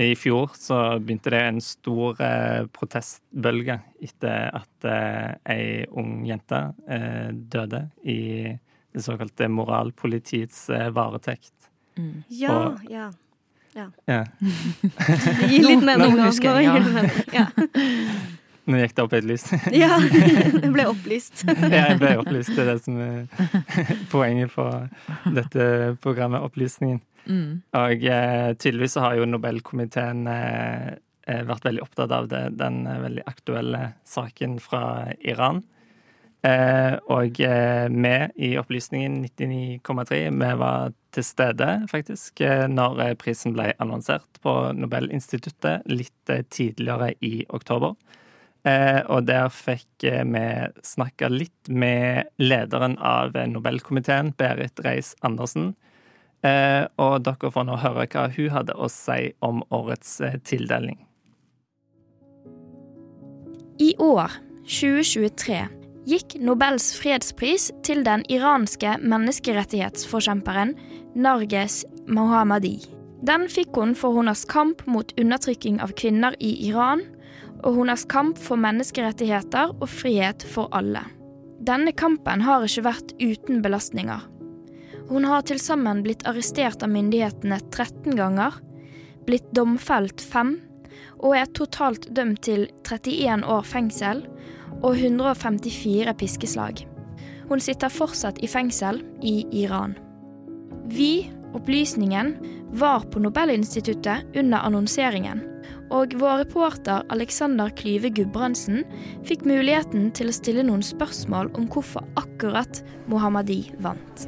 I 0.01 0.15
fjor 0.15 0.51
så 0.55 0.99
begynte 0.99 1.29
det 1.33 1.41
en 1.49 1.61
stor 1.61 2.19
eh, 2.21 2.65
protestbølge 2.71 3.79
etter 4.01 4.49
at 4.55 4.85
eh, 4.87 5.33
ei 5.51 5.85
ung 5.91 6.23
jente 6.25 6.61
eh, 6.87 7.31
døde 7.33 7.89
i 8.05 8.57
det 8.93 9.03
såkalte 9.03 9.47
moralpolitiets 9.51 10.69
eh, 10.69 10.89
varetekt. 10.95 11.53
Ja, 12.29 12.55
Og- 12.69 12.85
ja. 12.89 13.09
ja. 13.75 13.89
Ja. 14.07 14.23
Det 14.41 15.59
litt 15.63 15.83
mening 15.83 16.15
nå 16.17 16.25
nå. 16.25 16.31
gir 16.63 16.79
det 16.79 16.93
mening. 16.93 17.11
Ja. 17.33 17.47
Nå 18.69 18.77
gikk 18.77 18.93
det 18.97 19.03
opp 19.03 19.13
et 19.17 19.25
lys. 19.25 19.45
ja. 19.83 19.95
Det 20.53 20.69
ble 20.73 20.87
opplyst. 20.91 21.45
Ja, 21.73 21.87
jeg 21.91 22.01
ble 22.01 22.13
opplyst. 22.21 22.53
Det 22.53 22.63
er 22.63 22.69
det 22.73 22.83
som 22.85 22.99
er 23.01 23.55
poenget 24.13 24.53
på 24.53 24.67
dette 25.33 25.65
programmet, 26.03 26.45
opplysningen. 26.45 27.01
Mm. 27.25 27.61
Og 27.77 28.05
eh, 28.09 28.51
tydeligvis 28.57 28.97
har 29.01 29.17
jo 29.17 29.27
Nobelkomiteen 29.29 30.25
eh, 30.29 30.87
eh, 31.27 31.43
vært 31.47 31.67
veldig 31.67 31.83
opptatt 31.85 32.13
av 32.15 32.29
det, 32.31 32.47
den 32.61 32.83
veldig 32.85 33.25
aktuelle 33.29 33.83
saken 34.09 34.57
fra 34.61 34.83
Iran. 35.19 35.63
Eh, 36.45 36.95
og 37.13 37.37
vi 37.37 38.13
i 38.41 38.55
Opplysningen 38.57 39.19
99,3 39.27 40.23
vi 40.33 40.53
var 40.57 40.95
til 41.13 41.25
stede 41.27 41.67
faktisk 41.91 42.41
når 42.71 43.01
prisen 43.21 43.53
ble 43.53 43.67
annonsert 43.83 44.39
på 44.41 44.55
Nobelinstituttet 44.73 45.85
litt 45.91 46.33
tidligere 46.49 47.11
i 47.21 47.43
oktober. 47.49 47.93
Eh, 48.63 48.99
og 49.09 49.25
der 49.25 49.49
fikk 49.49 50.05
eh, 50.05 50.21
vi 50.21 50.43
snakka 50.85 51.31
litt 51.33 51.69
med 51.69 52.29
lederen 52.37 52.97
av 52.97 53.33
Nobelkomiteen, 53.33 54.35
Berit 54.37 54.81
Reiss-Andersen. 54.85 55.71
Eh, 56.45 56.85
og 57.01 57.23
dere 57.25 57.51
får 57.53 57.65
nå 57.65 57.79
høre 57.81 58.05
hva 58.05 58.27
hun 58.35 58.53
hadde 58.53 58.77
å 58.77 58.89
si 58.91 59.31
om 59.45 59.63
årets 59.73 60.19
tildeling. 60.45 60.99
I 63.81 63.95
år, 63.97 64.29
2023, 64.69 65.61
gikk 66.05 66.35
Nobels 66.41 66.91
fredspris 66.97 67.71
til 67.85 68.03
den 68.05 68.21
iranske 68.29 68.93
menneskerettighetsforkjemperen 69.01 70.75
Narges 71.17 71.81
Mohammadi. 72.05 72.77
Den 73.25 73.47
fikk 73.49 73.77
hun 73.77 73.95
for 73.97 74.17
hennes 74.17 74.45
kamp 74.49 74.81
mot 74.89 75.13
undertrykking 75.17 75.81
av 75.81 75.93
kvinner 75.97 76.37
i 76.41 76.53
Iran, 76.69 77.01
og 77.61 77.75
hennes 77.77 78.05
kamp 78.09 78.39
for 78.41 78.59
menneskerettigheter 78.61 79.75
og 79.77 79.87
frihet 79.89 80.45
for 80.47 80.71
alle. 80.75 81.03
Denne 81.61 81.93
kampen 81.93 82.41
har 82.41 82.65
ikke 82.65 82.87
vært 82.87 83.13
uten 83.21 83.61
belastninger. 83.61 84.23
Hun 85.11 85.27
har 85.27 85.43
til 85.45 85.59
sammen 85.61 86.01
blitt 86.05 86.23
arrestert 86.29 86.81
av 86.85 86.89
myndighetene 86.93 87.59
13 87.69 88.15
ganger, 88.17 88.55
blitt 89.27 89.49
domfelt 89.53 90.23
5 90.23 90.55
og 91.21 91.35
er 91.37 91.51
totalt 91.53 92.07
dømt 92.15 92.41
til 92.47 92.65
31 92.87 93.45
år 93.45 93.67
fengsel 93.67 94.23
og 94.81 94.95
154 94.95 96.15
piskeslag. 96.17 96.81
Hun 97.51 97.61
sitter 97.61 97.91
fortsatt 97.91 98.39
i 98.41 98.49
fengsel 98.49 99.03
i 99.21 99.43
Iran. 99.63 99.97
Vi, 100.89 101.29
Opplysningen, 101.53 102.37
var 102.71 103.03
på 103.11 103.19
Nobelinstituttet 103.19 104.37
under 104.39 104.63
annonseringen, 104.63 105.43
og 105.91 106.15
vår 106.19 106.45
reporter 106.45 107.03
Alexander 107.11 107.71
Klyve 107.75 108.11
Gudbrandsen 108.15 108.85
fikk 109.27 109.43
muligheten 109.47 110.09
til 110.15 110.31
å 110.31 110.35
stille 110.35 110.63
noen 110.65 110.83
spørsmål 110.85 111.51
om 111.59 111.67
hvorfor 111.71 112.07
akkurat 112.19 112.81
Mohammadi 113.11 113.65
vant. 113.83 114.27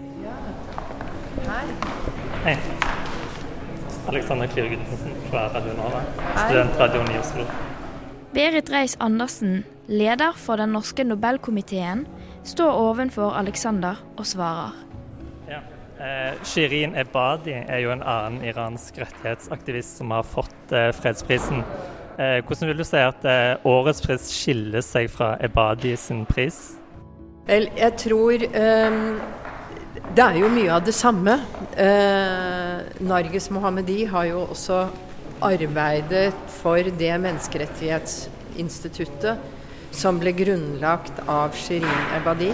Hei. 1.47 1.65
Hei. 2.43 2.57
Alexander 4.11 4.51
Klyve 4.51 4.73
Gudbrandsen 4.75 5.19
fra 5.29 5.47
Radio 5.55 5.75
Nova, 5.79 6.03
studentradioen 6.35 7.13
i 7.13 7.19
Oslo. 7.21 7.47
Berit 8.33 8.71
Reiss-Andersen, 8.73 9.61
leder 9.87 10.35
for 10.35 10.59
den 10.59 10.73
norske 10.75 11.05
Nobelkomiteen, 11.07 12.07
står 12.43 12.81
ovenfor 12.89 13.37
Alexander 13.39 14.01
og 14.17 14.27
svarer. 14.27 14.92
Eh, 16.03 16.33
Shirin 16.43 16.97
Ebadi 16.99 17.53
er 17.53 17.77
jo 17.79 17.91
en 17.93 18.01
annen 18.03 18.41
iransk 18.43 18.97
rettighetsaktivist 18.99 20.01
som 20.01 20.11
har 20.11 20.25
fått 20.27 20.71
eh, 20.75 20.89
fredsprisen. 20.91 21.63
Eh, 22.19 22.43
hvordan 22.43 22.67
vil 22.67 22.77
du 22.81 22.83
si 22.83 22.99
at 22.99 23.23
eh, 23.23 23.55
årets 23.63 24.03
pris 24.03 24.27
skiller 24.35 24.83
seg 24.83 25.07
fra 25.13 25.37
Ebadi 25.39 25.95
sin 25.95 26.25
pris? 26.27 26.75
Vel, 27.47 27.71
jeg 27.79 27.95
tror 28.01 28.43
eh, 28.43 28.91
det 30.11 30.23
er 30.25 30.35
jo 30.41 30.49
mye 30.51 30.73
av 30.75 30.83
det 30.83 30.91
samme. 30.97 31.39
Eh, 31.79 32.83
Narges 33.07 33.47
Mohammedi 33.55 34.03
har 34.11 34.27
jo 34.33 34.43
også 34.49 34.89
arbeidet 35.43 36.33
for 36.59 36.79
det 36.83 37.19
menneskerettighetsinstituttet 37.29 39.35
som 39.95 40.19
ble 40.19 40.31
grunnlagt 40.35 41.19
av 41.31 41.55
Shirin 41.55 41.87
Ebadi. 42.19 42.51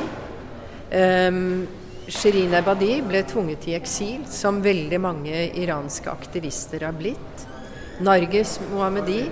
Um, 0.89 1.69
Shirin 2.09 2.55
Ebadi 2.57 3.03
ble 3.05 3.19
tvunget 3.27 3.67
i 3.69 3.75
eksil, 3.77 4.23
som 4.33 4.63
veldig 4.65 4.97
mange 5.01 5.43
iranske 5.61 6.09
aktivister 6.09 6.81
har 6.87 6.95
blitt. 6.97 7.43
Narges 8.01 8.55
Mohammedi 8.71 9.27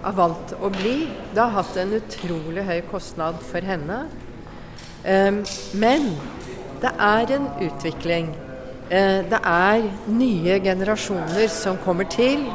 har 0.00 0.14
valgt 0.16 0.54
å 0.56 0.70
bli. 0.72 1.10
Det 1.34 1.42
har 1.42 1.52
hatt 1.58 1.76
en 1.82 1.92
utrolig 1.98 2.64
høy 2.64 2.78
kostnad 2.88 3.42
for 3.44 3.60
henne. 3.68 3.98
Um, 5.04 5.42
men 5.76 6.08
det 6.80 6.94
er 7.08 7.34
en 7.36 7.50
utvikling. 7.66 8.32
Uh, 8.88 9.20
det 9.28 9.42
er 9.42 9.84
nye 10.08 10.56
generasjoner 10.64 11.52
som 11.52 11.76
kommer 11.84 12.08
til. 12.08 12.48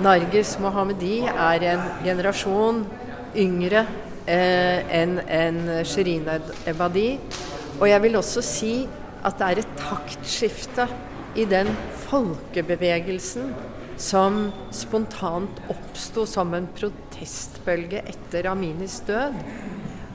Narges 0.00 0.56
Mohammedi 0.62 1.26
er 1.28 1.68
en 1.74 1.84
generasjon 2.06 2.80
yngre 3.36 3.84
uh, 3.84 4.96
enn 5.02 5.18
en 5.28 5.62
Shirin 5.84 6.32
Ebadi. 6.64 7.18
Og 7.76 7.88
jeg 7.90 8.04
vil 8.06 8.16
også 8.16 8.40
si 8.46 8.74
at 9.22 9.38
det 9.38 9.48
er 9.48 9.60
et 9.62 9.76
taktskifte 9.78 10.86
i 11.38 11.46
den 11.48 11.70
folkebevegelsen 12.08 13.52
som 14.00 14.48
spontant 14.74 15.60
oppsto 15.72 16.24
som 16.28 16.52
en 16.56 16.66
protestbølge 16.76 18.02
etter 18.10 18.48
Aminis 18.50 18.98
død, 19.06 19.36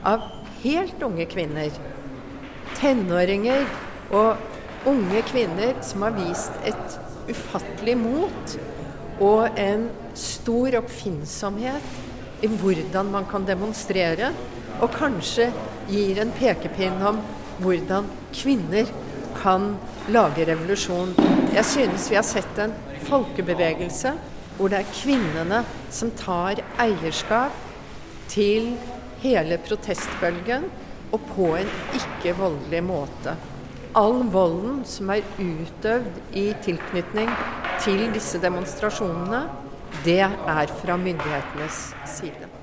av 0.06 0.26
helt 0.62 1.02
unge 1.02 1.26
kvinner. 1.30 1.72
Tenåringer 2.78 3.64
og 4.14 4.88
unge 4.88 5.22
kvinner 5.30 5.78
som 5.84 6.04
har 6.06 6.16
vist 6.18 6.54
et 6.68 6.98
ufattelig 7.28 7.96
mot 7.98 8.58
og 9.24 9.58
en 9.58 9.88
stor 10.18 10.78
oppfinnsomhet 10.78 12.44
i 12.44 12.50
hvordan 12.50 13.10
man 13.10 13.26
kan 13.30 13.46
demonstrere, 13.46 14.30
og 14.78 14.92
kanskje 14.94 15.48
gir 15.90 16.20
en 16.22 16.30
pekepinn 16.38 17.00
om 17.02 17.18
hvordan 17.62 18.08
kvinner 18.34 18.90
kan 19.42 19.74
lage 20.08 20.46
revolusjon. 20.48 21.14
Jeg 21.54 21.64
synes 21.64 22.10
vi 22.10 22.18
har 22.18 22.26
sett 22.26 22.58
en 22.62 22.74
folkebevegelse 23.08 24.14
hvor 24.58 24.72
det 24.72 24.80
er 24.80 24.90
kvinnene 24.90 25.62
som 25.94 26.10
tar 26.18 26.58
eierskap 26.82 27.54
til 28.28 28.72
hele 29.22 29.58
protestbølgen, 29.68 30.66
og 31.12 31.22
på 31.30 31.54
en 31.56 31.70
ikke-voldelig 31.96 32.82
måte. 32.84 33.32
All 33.96 34.20
volden 34.32 34.82
som 34.86 35.08
er 35.14 35.24
utøvd 35.38 36.36
i 36.36 36.50
tilknytning 36.66 37.32
til 37.80 38.04
disse 38.12 38.42
demonstrasjonene, 38.42 39.46
det 40.04 40.20
er 40.26 40.76
fra 40.82 41.00
myndighetenes 41.00 41.82
side. 42.18 42.57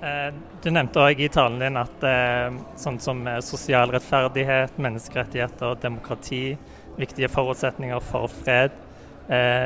Eh, 0.00 0.30
du 0.64 0.70
nevnte 0.72 1.02
òg 1.02 1.18
i 1.20 1.28
talen 1.28 1.60
din 1.60 1.76
at 1.76 2.04
eh, 2.08 2.54
sånn 2.80 2.96
som 3.04 3.18
eh, 3.28 3.42
sosial 3.44 3.90
rettferdighet, 3.92 4.78
menneskerettigheter 4.80 5.74
demokrati, 5.82 6.54
viktige 7.00 7.28
forutsetninger 7.32 8.00
for 8.04 8.30
fred. 8.40 8.72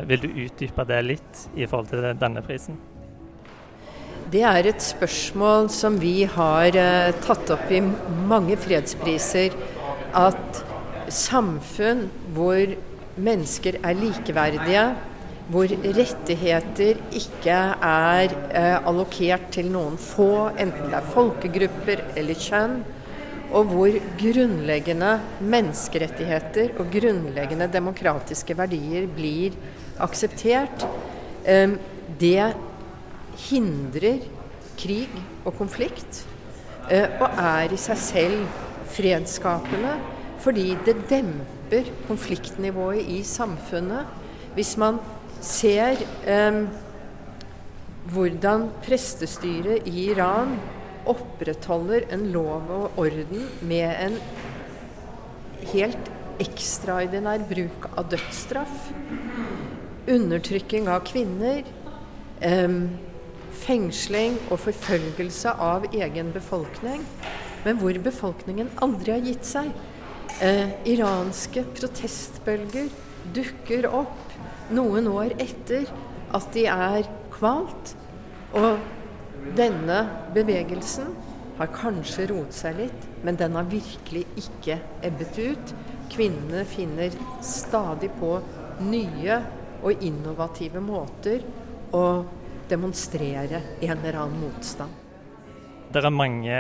Vil 0.05 0.21
du 0.21 0.27
utdype 0.29 0.85
det 0.85 0.99
litt 1.07 1.39
i 1.57 1.65
forhold 1.65 1.89
til 1.89 2.03
denne 2.21 2.43
prisen? 2.45 2.77
Det 4.29 4.43
er 4.45 4.67
et 4.69 4.83
spørsmål 4.85 5.71
som 5.73 5.97
vi 6.03 6.27
har 6.29 6.77
tatt 7.25 7.53
opp 7.55 7.73
i 7.73 7.81
mange 8.29 8.59
fredspriser. 8.61 9.57
At 10.13 10.61
samfunn 11.09 12.11
hvor 12.37 12.77
mennesker 13.17 13.81
er 13.81 13.97
likeverdige, 13.97 14.85
hvor 15.53 15.69
rettigheter 15.69 17.01
ikke 17.13 17.57
er 17.85 18.33
eh, 18.49 18.77
allokert 18.89 19.51
til 19.53 19.69
noen 19.73 19.99
få, 20.01 20.49
enten 20.57 20.89
det 20.89 20.99
er 20.99 21.11
folkegrupper 21.13 22.05
eller 22.17 22.39
kjønn, 22.41 22.79
og 23.55 23.71
hvor 23.71 23.99
grunnleggende 24.19 25.11
menneskerettigheter 25.45 26.73
og 26.81 26.89
grunnleggende 26.95 27.69
demokratiske 27.71 28.57
verdier 28.57 29.05
blir 29.13 29.57
akseptert, 30.03 30.87
eh, 31.45 31.77
det 32.21 32.55
hindrer 33.51 34.25
krig 34.81 35.13
og 35.45 35.53
konflikt, 35.61 36.25
eh, 36.89 37.21
og 37.21 37.29
er 37.37 37.73
i 37.73 37.81
seg 37.81 38.01
selv 38.01 38.63
fredsskapende 38.95 39.99
fordi 40.45 40.75
det 40.85 40.97
demper 41.09 41.87
konfliktnivået 42.05 43.07
i 43.09 43.23
samfunnet. 43.25 44.05
Hvis 44.55 44.75
man 44.77 44.99
ser 45.41 46.01
eh, 46.29 46.65
hvordan 48.13 48.69
prestestyret 48.85 49.87
i 49.89 50.11
Iran 50.11 50.59
opprettholder 51.09 52.07
en 52.15 52.29
lov 52.33 52.69
og 52.73 52.99
orden 53.01 53.47
med 53.65 53.89
en 54.07 54.19
helt 55.73 56.11
ekstraordinær 56.43 57.45
bruk 57.49 57.89
av 57.95 58.09
dødsstraff, 58.13 58.91
undertrykking 60.11 60.89
av 60.91 61.05
kvinner, 61.07 61.63
eh, 62.41 62.79
fengsling 63.65 64.39
og 64.51 64.59
forfølgelse 64.65 65.55
av 65.61 65.87
egen 65.93 66.33
befolkning, 66.35 67.05
men 67.65 67.79
hvor 67.81 67.97
befolkningen 68.03 68.71
aldri 68.85 69.15
har 69.15 69.25
gitt 69.25 69.47
seg. 69.49 69.71
Eh, 70.43 70.75
iranske 70.91 71.63
protestbølger 71.77 72.91
dukker 73.33 73.87
opp 73.87 74.24
noen 74.73 75.09
år 75.11 75.35
etter 75.43 75.89
at 76.35 76.51
de 76.55 76.67
er 76.71 77.09
kvalt. 77.35 77.95
Og 78.55 78.79
denne 79.59 79.99
bevegelsen 80.35 81.11
har 81.59 81.71
kanskje 81.75 82.29
roet 82.31 82.55
seg 82.55 82.79
litt, 82.79 83.09
men 83.27 83.39
den 83.39 83.59
har 83.59 83.69
virkelig 83.71 84.25
ikke 84.41 84.79
ebbet 85.07 85.39
ut. 85.39 85.75
Kvinnene 86.13 86.65
finner 86.69 87.15
stadig 87.45 88.11
på 88.19 88.37
nye 88.85 89.39
og 89.85 90.03
innovative 90.05 90.83
måter 90.83 91.45
å 91.95 92.05
demonstrere 92.71 93.61
en 93.85 93.97
eller 93.99 94.23
annen 94.25 94.47
motstand. 94.47 95.01
Det 95.95 96.03
er 96.03 96.11
mange 96.11 96.55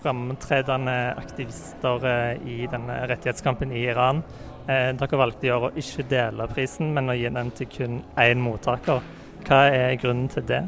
framtredende 0.00 0.94
aktivister 1.20 2.06
eh, 2.10 2.40
i 2.42 2.56
denne 2.66 2.96
rettighetskampen 3.06 3.70
i 3.70 3.84
Iran. 3.86 4.24
Eh, 4.68 4.90
dere 5.00 5.16
valgte 5.16 5.46
i 5.48 5.50
år 5.54 5.62
å 5.64 5.76
ikke 5.80 6.04
dele 6.10 6.44
prisen, 6.50 6.90
men 6.92 7.08
å 7.08 7.14
gi 7.16 7.28
den 7.32 7.50
til 7.56 7.68
kun 7.72 8.00
én 8.20 8.40
mottaker. 8.44 8.98
Hva 9.46 9.60
er 9.72 9.94
grunnen 9.96 10.26
til 10.28 10.44
det? 10.44 10.66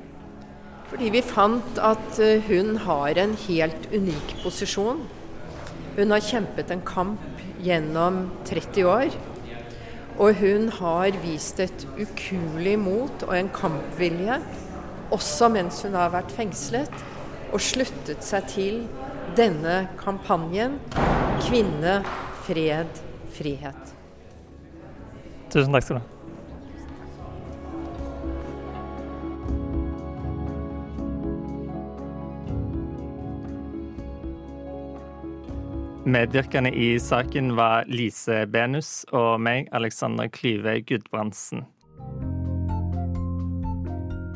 Fordi 0.88 1.10
vi 1.12 1.20
fant 1.20 1.80
at 1.84 2.20
eh, 2.24 2.40
hun 2.46 2.78
har 2.86 3.20
en 3.20 3.34
helt 3.42 3.90
unik 3.92 4.32
posisjon. 4.40 5.02
Hun 5.98 6.14
har 6.14 6.24
kjempet 6.24 6.72
en 6.72 6.80
kamp 6.88 7.42
gjennom 7.60 8.22
30 8.48 8.88
år. 8.88 9.18
Og 10.16 10.40
hun 10.40 10.70
har 10.78 11.20
vist 11.20 11.60
et 11.60 11.84
ukuelig 11.98 12.78
mot 12.80 13.26
og 13.28 13.36
en 13.36 13.52
kampvilje, 13.52 14.40
også 15.12 15.50
mens 15.52 15.82
hun 15.84 15.98
har 16.00 16.14
vært 16.16 16.32
fengslet, 16.32 17.04
og 17.52 17.60
sluttet 17.60 18.24
seg 18.24 18.48
til 18.48 18.82
denne 19.36 19.82
kampanjen 20.00 20.80
Kvinne, 21.44 22.00
fred, 22.46 22.88
fred, 22.88 23.09
frihet. 23.34 23.94
Tusen 25.50 25.74
takk 25.74 25.86
skal 25.86 25.98
du 25.98 26.02
ha. 26.02 26.16
Medvirkende 36.10 36.70
i 36.74 36.94
saken 37.00 37.52
var 37.58 37.84
Lise 37.86 38.46
Benus 38.50 39.04
og 39.14 39.36
meg, 39.42 39.68
Alexander 39.76 40.30
Klyve 40.32 40.80
Gudbrandsen. 40.88 41.62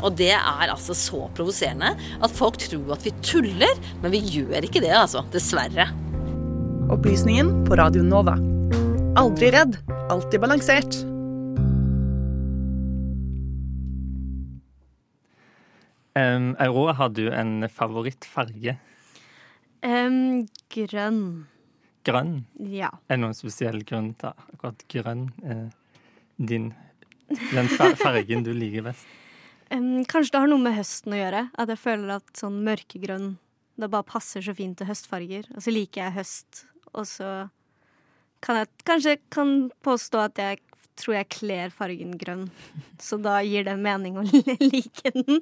Og 0.04 0.12
det 0.18 0.34
er 0.36 0.68
altså 0.68 0.94
så 0.96 1.24
provoserende 1.34 1.94
at 1.96 2.34
folk 2.36 2.60
tror 2.60 2.94
at 2.98 3.06
vi 3.06 3.14
tuller, 3.24 3.72
men 4.02 4.12
vi 4.12 4.20
gjør 4.36 4.66
ikke 4.68 4.84
det, 4.84 4.92
altså. 4.92 5.24
Dessverre. 5.32 5.88
Opplysningen 6.92 7.62
på 7.64 7.80
Radio 7.80 8.04
Nova. 8.04 8.36
Aldri 9.14 9.46
redd, 9.54 9.76
alltid 10.10 10.40
balansert. 10.42 10.96
Um, 16.18 16.56
Aurora, 16.58 16.96
har 16.98 17.12
du 17.14 17.28
en 17.30 17.68
favorittfarge? 17.70 18.74
Um, 19.86 20.48
grønn. 20.66 21.22
Grønn? 22.02 22.34
Ja. 22.58 22.90
Er 23.06 23.14
det 23.14 23.22
noen 23.22 23.38
spesiell 23.38 23.84
grunn 23.86 24.16
til 24.18 24.34
akkurat 24.34 24.82
grønn? 24.90 25.28
Eh, 25.46 25.64
din, 26.36 26.72
den 27.54 27.70
fargen 28.02 28.42
du 28.42 28.50
liker 28.50 28.90
best? 28.90 29.06
Um, 29.70 30.02
kanskje 30.10 30.34
det 30.34 30.42
har 30.42 30.50
noe 30.50 30.66
med 30.66 30.74
høsten 30.74 31.14
å 31.14 31.22
gjøre. 31.22 31.48
At 31.54 31.70
jeg 31.70 31.86
føler 31.86 32.16
at 32.18 32.34
sånn 32.34 32.64
mørkegrønn 32.66 33.36
Det 33.78 33.90
bare 33.90 34.06
passer 34.06 34.42
så 34.42 34.58
fint 34.58 34.74
til 34.78 34.90
høstfarger. 34.90 35.52
Og 35.54 35.62
så 35.62 35.70
liker 35.70 36.08
jeg 36.08 36.18
høst. 36.18 36.66
Og 36.98 37.06
så 37.06 37.44
kan 38.44 38.60
jeg 38.60 38.70
kanskje 38.84 39.16
kan 39.32 39.54
påstå 39.84 40.20
at 40.28 40.40
jeg 40.40 40.60
tror 41.00 41.16
jeg 41.16 41.28
kler 41.32 41.72
fargen 41.74 42.12
grønn. 42.20 42.44
Så 43.02 43.16
da 43.18 43.40
gir 43.42 43.64
det 43.66 43.74
mening 43.82 44.18
å 44.20 44.24
like 44.72 45.10
den. 45.14 45.40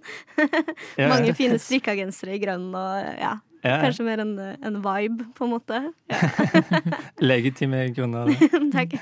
Ja. 0.96 1.10
Mange 1.10 1.34
fine 1.36 1.58
strikka 1.60 1.96
gensere 1.98 2.38
i 2.38 2.42
grønn 2.42 2.70
og 2.70 3.18
ja. 3.20 3.34
Ja. 3.62 3.76
Kanskje 3.78 4.02
mer 4.02 4.18
en, 4.24 4.32
en 4.58 4.78
vibe, 4.82 5.28
på 5.38 5.46
en 5.46 5.52
måte. 5.52 5.76
Legitime 7.22 7.84
grunner. 7.94 8.32
Takk. 8.74 8.96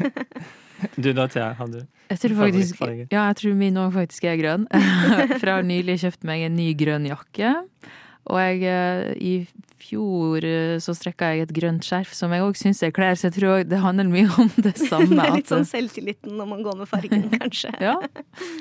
Du 1.00 1.08
da, 1.16 1.24
Thea, 1.32 1.54
har 1.56 1.70
du 1.72 1.78
Jeg 2.10 2.18
tror 2.20 2.34
faktisk, 2.42 2.76
favorittfarge? 2.76 3.06
ja, 3.12 3.22
jeg 3.30 3.38
tror 3.40 3.56
min 3.56 3.78
òg 3.80 3.94
faktisk 3.96 4.26
er 4.28 4.36
grønn. 4.40 4.66
For 4.74 5.48
jeg 5.48 5.54
har 5.54 5.64
nylig 5.64 5.96
kjøpt 6.04 6.28
meg 6.28 6.44
en 6.44 6.56
ny 6.60 6.68
grønn 6.76 7.08
jakke. 7.08 7.54
Og 8.28 8.37
jeg, 8.38 8.61
eh, 8.68 9.14
i 9.16 9.33
fjor 9.80 10.44
eh, 10.44 10.76
så 10.83 10.92
strekka 10.96 11.33
jeg 11.33 11.46
et 11.46 11.54
grønt 11.56 11.87
skjerf 11.87 12.12
som 12.16 12.33
jeg 12.35 12.44
òg 12.44 12.59
syns 12.59 12.83
jeg 12.85 12.94
kler, 12.96 13.16
så 13.16 13.30
jeg 13.30 13.38
tror 13.38 13.64
det 13.66 13.80
handler 13.80 14.11
mye 14.12 14.28
om 14.42 14.50
det 14.61 14.76
samme. 14.90 15.09
Det 15.14 15.24
er 15.24 15.38
litt 15.38 15.50
sånn 15.50 15.66
selvtilliten 15.68 16.37
når 16.38 16.50
man 16.52 16.62
går 16.66 16.78
med 16.83 16.90
fargen, 16.90 17.26
kanskje. 17.40 17.72
Ja. 17.83 17.96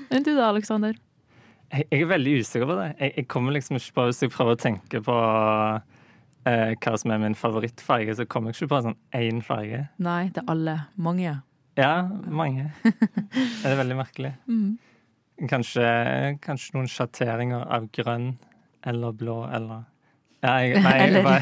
Men 0.10 0.26
du 0.26 0.32
da, 0.34 0.50
Aleksander? 0.54 0.98
Jeg, 1.69 1.86
jeg 1.91 2.06
er 2.06 2.12
veldig 2.15 2.39
usikker 2.39 2.69
på 2.72 2.80
det. 2.80 2.89
Jeg, 2.98 3.13
jeg 3.19 3.30
kommer 3.30 3.54
liksom 3.54 3.78
ikke 3.78 3.98
på 4.00 4.08
Hvis 4.08 4.24
jeg 4.24 4.34
prøver 4.34 4.56
å 4.56 4.62
tenke 4.63 5.04
på 5.06 5.17
eh, 6.50 6.74
hva 6.74 6.95
som 6.98 7.13
er 7.13 7.22
min 7.22 7.38
favorittfarge, 7.38 8.15
så 8.17 8.26
kommer 8.26 8.50
jeg 8.54 8.63
ikke 8.63 8.74
på 8.74 8.82
sånn 8.88 8.98
én 9.19 9.43
farge. 9.45 9.86
Nei, 10.02 10.24
det 10.34 10.41
er 10.45 10.54
alle. 10.56 10.78
Mange. 10.98 11.36
Ja, 11.80 11.93
mange. 12.26 12.72
det 12.84 13.67
er 13.69 13.82
veldig 13.84 14.04
merkelig. 14.04 14.36
Mm. 15.39 15.48
Kanskje, 15.48 15.84
kanskje 16.43 16.74
noen 16.76 16.89
sjatteringer 16.91 17.62
av 17.72 17.86
grønn 17.95 18.34
eller 18.86 19.12
blå 19.12 19.44
eller 19.54 19.84
ja, 20.44 20.54
jeg, 20.63 20.82
nei, 20.84 20.94
Eller- 21.06 21.24
bare, 21.24 21.42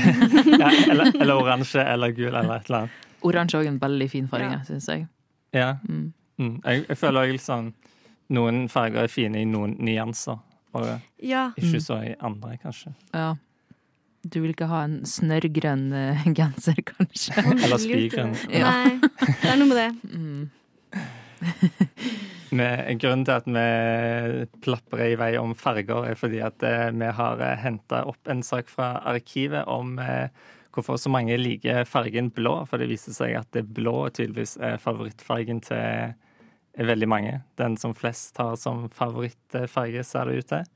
ja, 0.59 0.69
eller, 0.91 1.11
eller 1.21 1.33
oransje 1.37 1.83
eller 1.93 2.11
gul 2.17 2.31
eller 2.33 2.55
et 2.55 2.65
eller 2.69 2.77
annet. 2.79 2.91
Oransje 3.21 3.57
er 3.57 3.61
òg 3.63 3.67
en 3.67 3.79
veldig 3.79 4.07
fin 4.09 4.27
farge, 4.27 4.51
Ja. 4.51 4.61
syns 4.65 4.87
jeg. 4.89 5.07
Ja. 5.53 5.67
Mm. 5.87 6.13
Mm. 6.39 6.61
Jeg, 6.65 6.85
jeg 6.89 6.97
føler 6.97 7.21
òg 7.27 7.31
liksom 7.37 7.73
Noen 8.29 8.65
farger 8.69 9.03
er 9.05 9.07
fine 9.07 9.39
i 9.39 9.45
noen 9.47 9.77
nyanser, 9.79 10.37
og 10.73 10.87
Ja. 11.23 11.51
ikke 11.57 11.77
Mm. 11.77 11.81
så 11.85 11.99
i 12.03 12.15
andre, 12.19 12.57
kanskje. 12.57 12.93
Ja. 13.13 13.35
Du 14.27 14.41
vil 14.41 14.49
ikke 14.51 14.67
ha 14.67 14.81
en 14.83 15.05
snørrgrønn 15.05 15.93
eh, 15.93 16.25
genser, 16.39 16.75
kanskje? 16.83 17.37
Eller 17.63 17.77
spygrønn. 17.77 18.33
Ja. 18.51 18.71
Nei, 18.71 18.99
det 18.99 19.51
er 19.53 19.55
noe 19.61 19.67
med 19.67 19.77
det. 19.77 19.91
Mm. 20.17 20.49
Grunnen 22.47 23.25
til 23.27 23.33
at 23.33 23.47
vi 23.47 24.45
plaprer 24.63 25.11
i 25.11 25.17
vei 25.19 25.33
om 25.39 25.51
farger, 25.57 26.05
er 26.07 26.19
fordi 26.19 26.39
at 26.45 26.63
eh, 26.63 26.91
vi 26.95 27.09
har 27.17 27.41
eh, 27.43 27.57
henta 27.59 28.05
opp 28.07 28.29
en 28.31 28.43
sak 28.45 28.71
fra 28.71 29.01
arkivet 29.09 29.67
om 29.67 29.97
eh, 29.99 30.29
hvorfor 30.71 30.99
så 31.01 31.11
mange 31.11 31.35
liker 31.39 31.83
fargen 31.89 32.31
blå. 32.31 32.61
For 32.69 32.79
det 32.79 32.87
viser 32.91 33.15
seg 33.15 33.35
at 33.35 33.51
det 33.55 33.65
blå 33.75 34.07
tydeligvis 34.09 34.55
er 34.63 34.79
favorittfargen 34.79 35.59
til 35.67 36.15
veldig 36.87 37.09
mange. 37.09 37.37
Den 37.59 37.75
som 37.81 37.95
flest 37.97 38.37
har 38.39 38.55
som 38.55 38.87
favorittfarge, 38.95 40.05
ser 40.07 40.29
det 40.29 40.39
ut 40.39 40.51
til. 40.53 40.67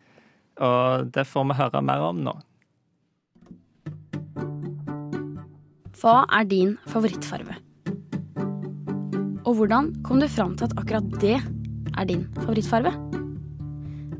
Og 0.61 1.11
det 1.15 1.27
får 1.29 1.47
vi 1.47 1.59
høre 1.61 1.83
mer 1.85 2.03
om 2.09 2.23
nå. 2.25 2.35
Hva 6.01 6.23
er 6.33 6.47
din 6.49 6.75
favorittfarve? 6.89 7.55
Og 9.45 9.57
hvordan 9.57 9.93
kom 10.05 10.21
du 10.21 10.27
fram 10.29 10.57
til 10.57 10.67
at 10.67 10.77
akkurat 10.81 11.07
det 11.21 11.37
er 11.97 12.07
din 12.09 12.25
favorittfarve? 12.39 12.93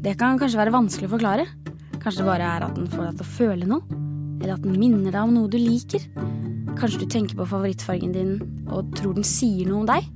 Det 0.02 0.16
kan 0.18 0.40
kanskje 0.42 0.60
være 0.60 0.74
vanskelig 0.74 1.10
å 1.10 1.14
forklare. 1.16 1.46
Kanskje 2.02 2.24
det 2.24 2.30
bare 2.32 2.48
er 2.58 2.66
at 2.66 2.78
den 2.78 2.90
får 2.90 3.08
deg 3.08 3.20
til 3.20 3.26
å 3.28 3.34
føle 3.36 3.68
noe? 3.70 4.00
Eller 4.42 4.56
at 4.56 4.64
den 4.66 4.80
minner 4.82 5.14
deg 5.14 5.22
om 5.22 5.36
noe 5.36 5.52
du 5.52 5.60
liker? 5.62 6.08
Kanskje 6.80 7.04
du 7.04 7.10
tenker 7.14 7.38
på 7.38 7.46
favorittfargen 7.52 8.16
din 8.16 8.32
og 8.72 8.90
tror 8.98 9.14
den 9.18 9.28
sier 9.28 9.70
noe 9.70 9.84
om 9.84 9.90
deg? 9.90 10.08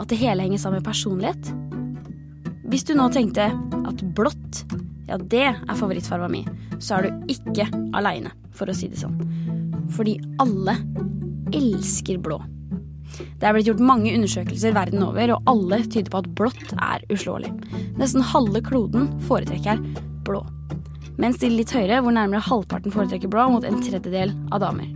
At 0.00 0.08
det 0.08 0.20
hele 0.22 0.46
henger 0.46 0.62
sammen 0.62 0.80
med 0.80 0.88
personlighet? 0.88 1.50
Hvis 2.70 2.86
du 2.88 2.94
nå 2.96 3.10
tenkte 3.12 3.50
at 3.50 4.04
blått, 4.16 4.62
ja 5.10 5.18
det 5.18 5.44
er 5.50 5.76
favorittfarva 5.76 6.30
mi, 6.32 6.44
så 6.80 6.96
er 6.96 7.08
du 7.08 7.34
ikke 7.34 7.66
aleine, 7.98 8.32
for 8.56 8.70
å 8.70 8.76
si 8.76 8.88
det 8.88 9.00
sånn. 9.02 9.18
Fordi 9.92 10.16
alle 10.40 10.78
elsker 11.52 12.20
blå. 12.22 12.38
Det 13.40 13.48
er 13.48 13.56
blitt 13.56 13.68
gjort 13.70 13.82
mange 13.84 14.12
undersøkelser 14.16 14.74
verden 14.76 15.04
over, 15.06 15.34
og 15.36 15.50
alle 15.50 15.82
tyder 15.86 16.10
på 16.12 16.22
at 16.22 16.30
blått 16.38 16.74
er 16.76 17.04
uslåelig. 17.12 17.52
Nesten 18.00 18.24
halve 18.32 18.62
kloden 18.66 19.10
foretrekker 19.28 19.82
blå. 20.26 20.44
Mens 21.20 21.40
de 21.40 21.50
litt 21.52 21.72
høyere, 21.74 22.00
hvor 22.00 22.14
nærmere 22.16 22.44
halvparten 22.46 22.94
foretrekker 22.94 23.30
blå, 23.32 23.48
mot 23.52 23.66
en 23.66 23.82
tredjedel 23.84 24.32
av 24.52 24.62
damer. 24.64 24.88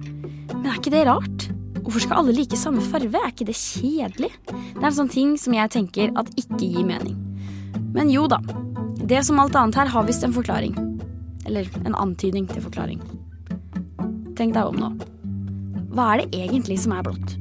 Men 0.54 0.70
er 0.70 0.78
ikke 0.78 0.94
det 0.94 1.04
rart? 1.08 1.48
Hvorfor 1.84 2.00
skal 2.00 2.22
alle 2.22 2.32
like 2.32 2.56
samme 2.56 2.80
farve? 2.80 3.20
Er 3.20 3.32
ikke 3.34 3.48
det 3.50 3.58
kjedelig? 3.58 4.30
Det 4.48 4.80
er 4.80 4.88
en 4.88 4.98
sånn 5.02 5.12
ting 5.12 5.34
som 5.40 5.56
jeg 5.56 5.72
tenker 5.74 6.14
at 6.16 6.30
ikke 6.40 6.62
gir 6.64 6.86
mening. 6.88 7.18
Men 7.92 8.08
jo 8.12 8.24
da. 8.30 8.40
Det 9.04 9.20
som 9.26 9.40
alt 9.42 9.56
annet 9.60 9.76
her 9.82 9.92
har 9.92 10.08
visst 10.08 10.24
en 10.24 10.32
forklaring. 10.32 10.72
Eller 11.44 11.68
en 11.84 11.96
antydning 12.00 12.48
til 12.48 12.64
forklaring. 12.64 13.04
Tenk 14.38 14.56
deg 14.56 14.64
om 14.64 14.80
nå. 14.80 14.94
Hva 15.94 16.14
er 16.14 16.24
det 16.24 16.46
egentlig 16.46 16.80
som 16.82 16.96
er 16.96 17.04
blått? 17.06 17.36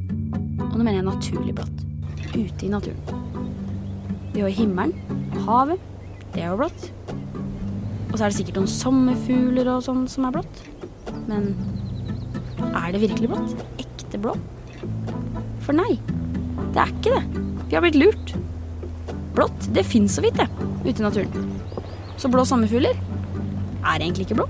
Og 0.60 0.76
nå 0.78 0.84
mener 0.84 1.00
jeg 1.00 1.08
naturlig 1.08 1.56
blått. 1.58 1.84
Ute 2.34 2.66
i 2.66 2.72
naturen. 2.72 3.24
Vi 4.34 4.42
har 4.42 4.54
himmelen, 4.54 4.94
havet. 5.46 5.82
Det 6.34 6.42
er 6.42 6.52
jo 6.52 6.60
blått. 6.64 6.88
Og 8.12 8.18
så 8.18 8.26
er 8.26 8.30
det 8.30 8.38
sikkert 8.38 8.60
noen 8.60 8.70
sommerfugler 8.70 9.70
og 9.74 9.84
sånn 9.86 10.04
som 10.10 10.28
er 10.28 10.36
blått. 10.36 10.64
Men 11.30 11.54
er 12.74 12.94
det 12.94 13.04
virkelig 13.04 13.30
blått? 13.32 13.66
Ekte 13.82 14.22
blå? 14.22 14.36
For 15.64 15.78
nei, 15.78 15.98
det 16.74 16.82
er 16.82 16.94
ikke 16.94 17.14
det. 17.16 17.44
Vi 17.70 17.78
har 17.78 17.86
blitt 17.86 17.98
lurt. 17.98 18.34
Blått, 19.34 19.70
det 19.74 19.86
fins 19.90 20.18
så 20.18 20.22
vidt, 20.26 20.38
det, 20.38 20.50
ute 20.86 21.00
i 21.00 21.06
naturen. 21.06 21.54
Så 22.22 22.30
blå 22.30 22.46
sommerfugler 22.46 22.94
er 22.94 23.98
egentlig 23.98 24.28
ikke 24.28 24.42
blå. 24.42 24.50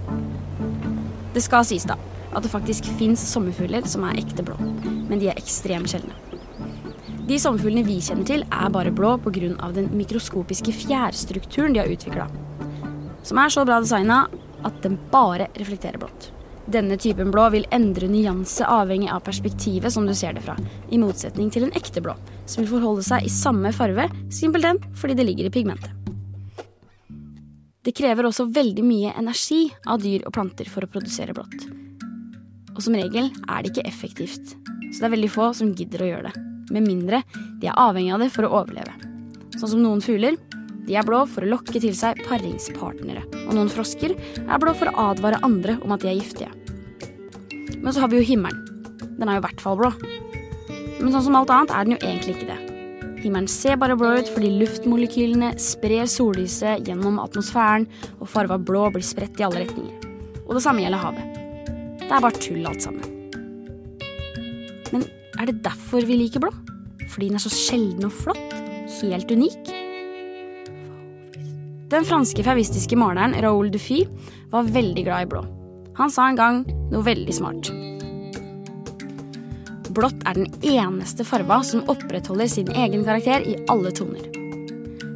Det 1.34 1.44
skal 1.44 1.64
sies, 1.68 1.88
da, 1.90 1.96
at 2.34 2.44
det 2.44 2.52
faktisk 2.52 2.88
fins 3.00 3.24
sommerfugler 3.32 3.88
som 3.90 4.06
er 4.08 4.20
ekte 4.22 4.46
blå, 4.46 4.58
men 4.60 5.22
de 5.22 5.30
er 5.32 5.40
ekstremt 5.40 5.92
sjeldne. 5.92 6.18
De 7.24 7.38
sommerfuglene 7.40 7.86
vi 7.88 8.02
kjenner 8.04 8.28
til, 8.28 8.44
er 8.52 8.72
bare 8.74 8.92
blå 8.92 9.16
pga. 9.24 9.72
den 9.72 9.90
mikroskopiske 9.96 10.74
fjærstrukturen 10.76 11.74
de 11.74 11.80
har 11.80 11.88
utvikla, 11.88 12.28
som 13.24 13.38
er 13.38 13.50
så 13.50 13.66
bra 13.66 13.80
designa 13.80 14.28
at 14.64 14.82
den 14.84 14.98
bare 15.12 15.48
reflekterer 15.56 15.98
blått. 15.98 16.32
Denne 16.66 16.98
typen 16.98 17.32
blå 17.32 17.50
vil 17.52 17.68
endre 17.76 18.08
nyanse 18.08 18.64
avhengig 18.68 19.10
av 19.12 19.24
perspektivet 19.24 19.92
som 19.92 20.08
du 20.08 20.14
ser 20.16 20.34
det 20.34 20.44
fra, 20.46 20.56
i 20.90 21.00
motsetning 21.00 21.50
til 21.52 21.68
en 21.68 21.76
ekte 21.76 22.04
blå, 22.04 22.16
som 22.46 22.64
vil 22.64 22.72
forholde 22.72 23.04
seg 23.04 23.28
i 23.28 23.32
samme 23.32 23.72
farve, 23.76 24.08
simpelthen 24.32 24.80
fordi 24.96 25.18
det 25.20 25.28
ligger 25.28 25.50
i 25.50 25.54
pigmentet. 25.54 25.92
Det 27.84 27.92
krever 27.92 28.24
også 28.24 28.48
veldig 28.48 28.84
mye 28.88 29.12
energi 29.20 29.66
av 29.92 30.00
dyr 30.00 30.24
og 30.24 30.36
planter 30.36 30.70
for 30.72 30.86
å 30.86 30.92
produsere 30.92 31.36
blått. 31.36 31.83
Og 32.74 32.82
som 32.82 32.96
regel 32.98 33.30
er 33.48 33.62
det 33.62 33.72
ikke 33.74 33.88
effektivt, 33.90 34.56
så 34.94 34.98
det 35.00 35.08
er 35.08 35.16
veldig 35.16 35.32
få 35.34 35.52
som 35.58 35.74
gidder 35.78 36.04
å 36.04 36.10
gjøre 36.10 36.32
det. 36.32 36.44
Med 36.74 36.88
mindre 36.88 37.22
de 37.62 37.70
er 37.70 37.80
avhengig 37.80 38.14
av 38.16 38.24
det 38.24 38.32
for 38.34 38.48
å 38.48 38.54
overleve. 38.62 38.94
Sånn 39.58 39.76
som 39.76 39.84
noen 39.84 40.02
fugler. 40.04 40.38
De 40.84 40.98
er 41.00 41.06
blå 41.08 41.22
for 41.32 41.46
å 41.46 41.52
lokke 41.54 41.80
til 41.80 41.94
seg 41.96 42.20
paringspartnere. 42.28 43.24
Og 43.46 43.54
noen 43.56 43.72
frosker 43.72 44.18
er 44.44 44.60
blå 44.60 44.74
for 44.76 44.92
å 44.92 45.08
advare 45.14 45.40
andre 45.46 45.78
om 45.86 45.94
at 45.96 46.04
de 46.04 46.12
er 46.12 46.18
giftige. 46.20 46.52
Men 47.80 47.94
så 47.94 48.04
har 48.04 48.12
vi 48.12 48.20
jo 48.20 48.28
himmelen. 48.28 48.66
Den 49.20 49.30
er 49.30 49.38
jo 49.38 49.44
i 49.44 49.46
hvert 49.46 49.64
fall 49.64 49.80
blå. 49.80 49.94
Men 51.00 51.12
sånn 51.14 51.26
som 51.30 51.38
alt 51.40 51.54
annet 51.54 51.72
er 51.72 51.88
den 51.88 51.96
jo 51.96 52.02
egentlig 52.04 52.36
ikke 52.38 52.52
det. 52.52 52.60
Himmelen 53.24 53.48
ser 53.48 53.80
bare 53.80 53.96
blå 54.00 54.10
ut 54.20 54.32
fordi 54.34 54.52
luftmolekylene 54.60 55.54
sprer 55.62 56.10
sollyset 56.12 56.90
gjennom 56.90 57.22
atmosfæren, 57.24 57.88
og 58.20 58.28
farva 58.32 58.60
blå 58.60 58.90
blir 58.92 59.06
spredt 59.08 59.40
i 59.40 59.48
alle 59.48 59.64
retninger. 59.64 60.12
Og 60.44 60.58
det 60.58 60.66
samme 60.66 60.84
gjelder 60.84 61.06
havet. 61.06 61.33
Det 62.14 62.20
er 62.20 62.26
bare 62.28 62.38
tull 62.38 62.66
alt 62.70 62.84
sammen. 62.86 63.06
Men 64.94 65.02
er 65.42 65.48
det 65.50 65.64
derfor 65.66 66.06
vi 66.06 66.20
liker 66.20 66.44
blå? 66.44 66.52
Fordi 67.10 67.32
den 67.32 67.40
er 67.40 67.42
så 67.42 67.50
sjelden 67.50 68.06
og 68.06 68.14
flott? 68.14 68.52
Helt 69.00 69.32
unik? 69.34 69.72
Den 71.90 72.06
franske 72.06 72.46
fauvistiske 72.46 73.00
maleren 73.02 73.34
Raoul 73.42 73.72
Dufy 73.74 74.04
var 74.54 74.70
veldig 74.70 75.08
glad 75.08 75.26
i 75.26 75.30
blå. 75.32 75.42
Han 75.98 76.14
sa 76.14 76.28
en 76.30 76.38
gang 76.38 76.62
noe 76.94 77.02
veldig 77.02 77.34
smart. 77.34 77.72
Blått 79.98 80.22
er 80.30 80.38
den 80.38 80.54
eneste 80.70 81.26
farva 81.26 81.64
som 81.66 81.82
opprettholder 81.90 82.52
sin 82.60 82.70
egen 82.78 83.08
karakter 83.10 83.42
i 83.42 83.58
alle 83.74 83.90
toner. 83.90 84.30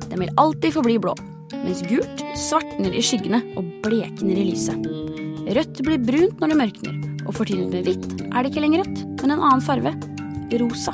Den 0.10 0.18
vil 0.26 0.34
alltid 0.34 0.74
forbli 0.80 0.98
blå, 1.06 1.14
mens 1.62 1.86
gult 1.86 2.26
svartner 2.50 2.89
i 2.89 3.06
skyggene 3.06 3.43
og 3.54 3.70
blekner 3.86 4.34
i 4.34 4.50
lyset. 4.50 5.16
Rødt 5.48 5.80
blir 5.80 6.02
brunt 6.04 6.41
når 6.41 6.52
det 6.52 6.56
mørkner, 6.60 6.95
og 7.24 7.36
fortynet 7.38 7.72
med 7.72 7.86
hvitt 7.88 8.08
er 8.28 8.43
det 8.43 8.50
ikke 8.52 8.64
lenger 8.66 8.82
rødt, 8.84 9.04
men 9.22 9.32
en 9.32 9.43
annen 9.48 9.64
farve 9.64 9.93
rosa. 10.60 10.91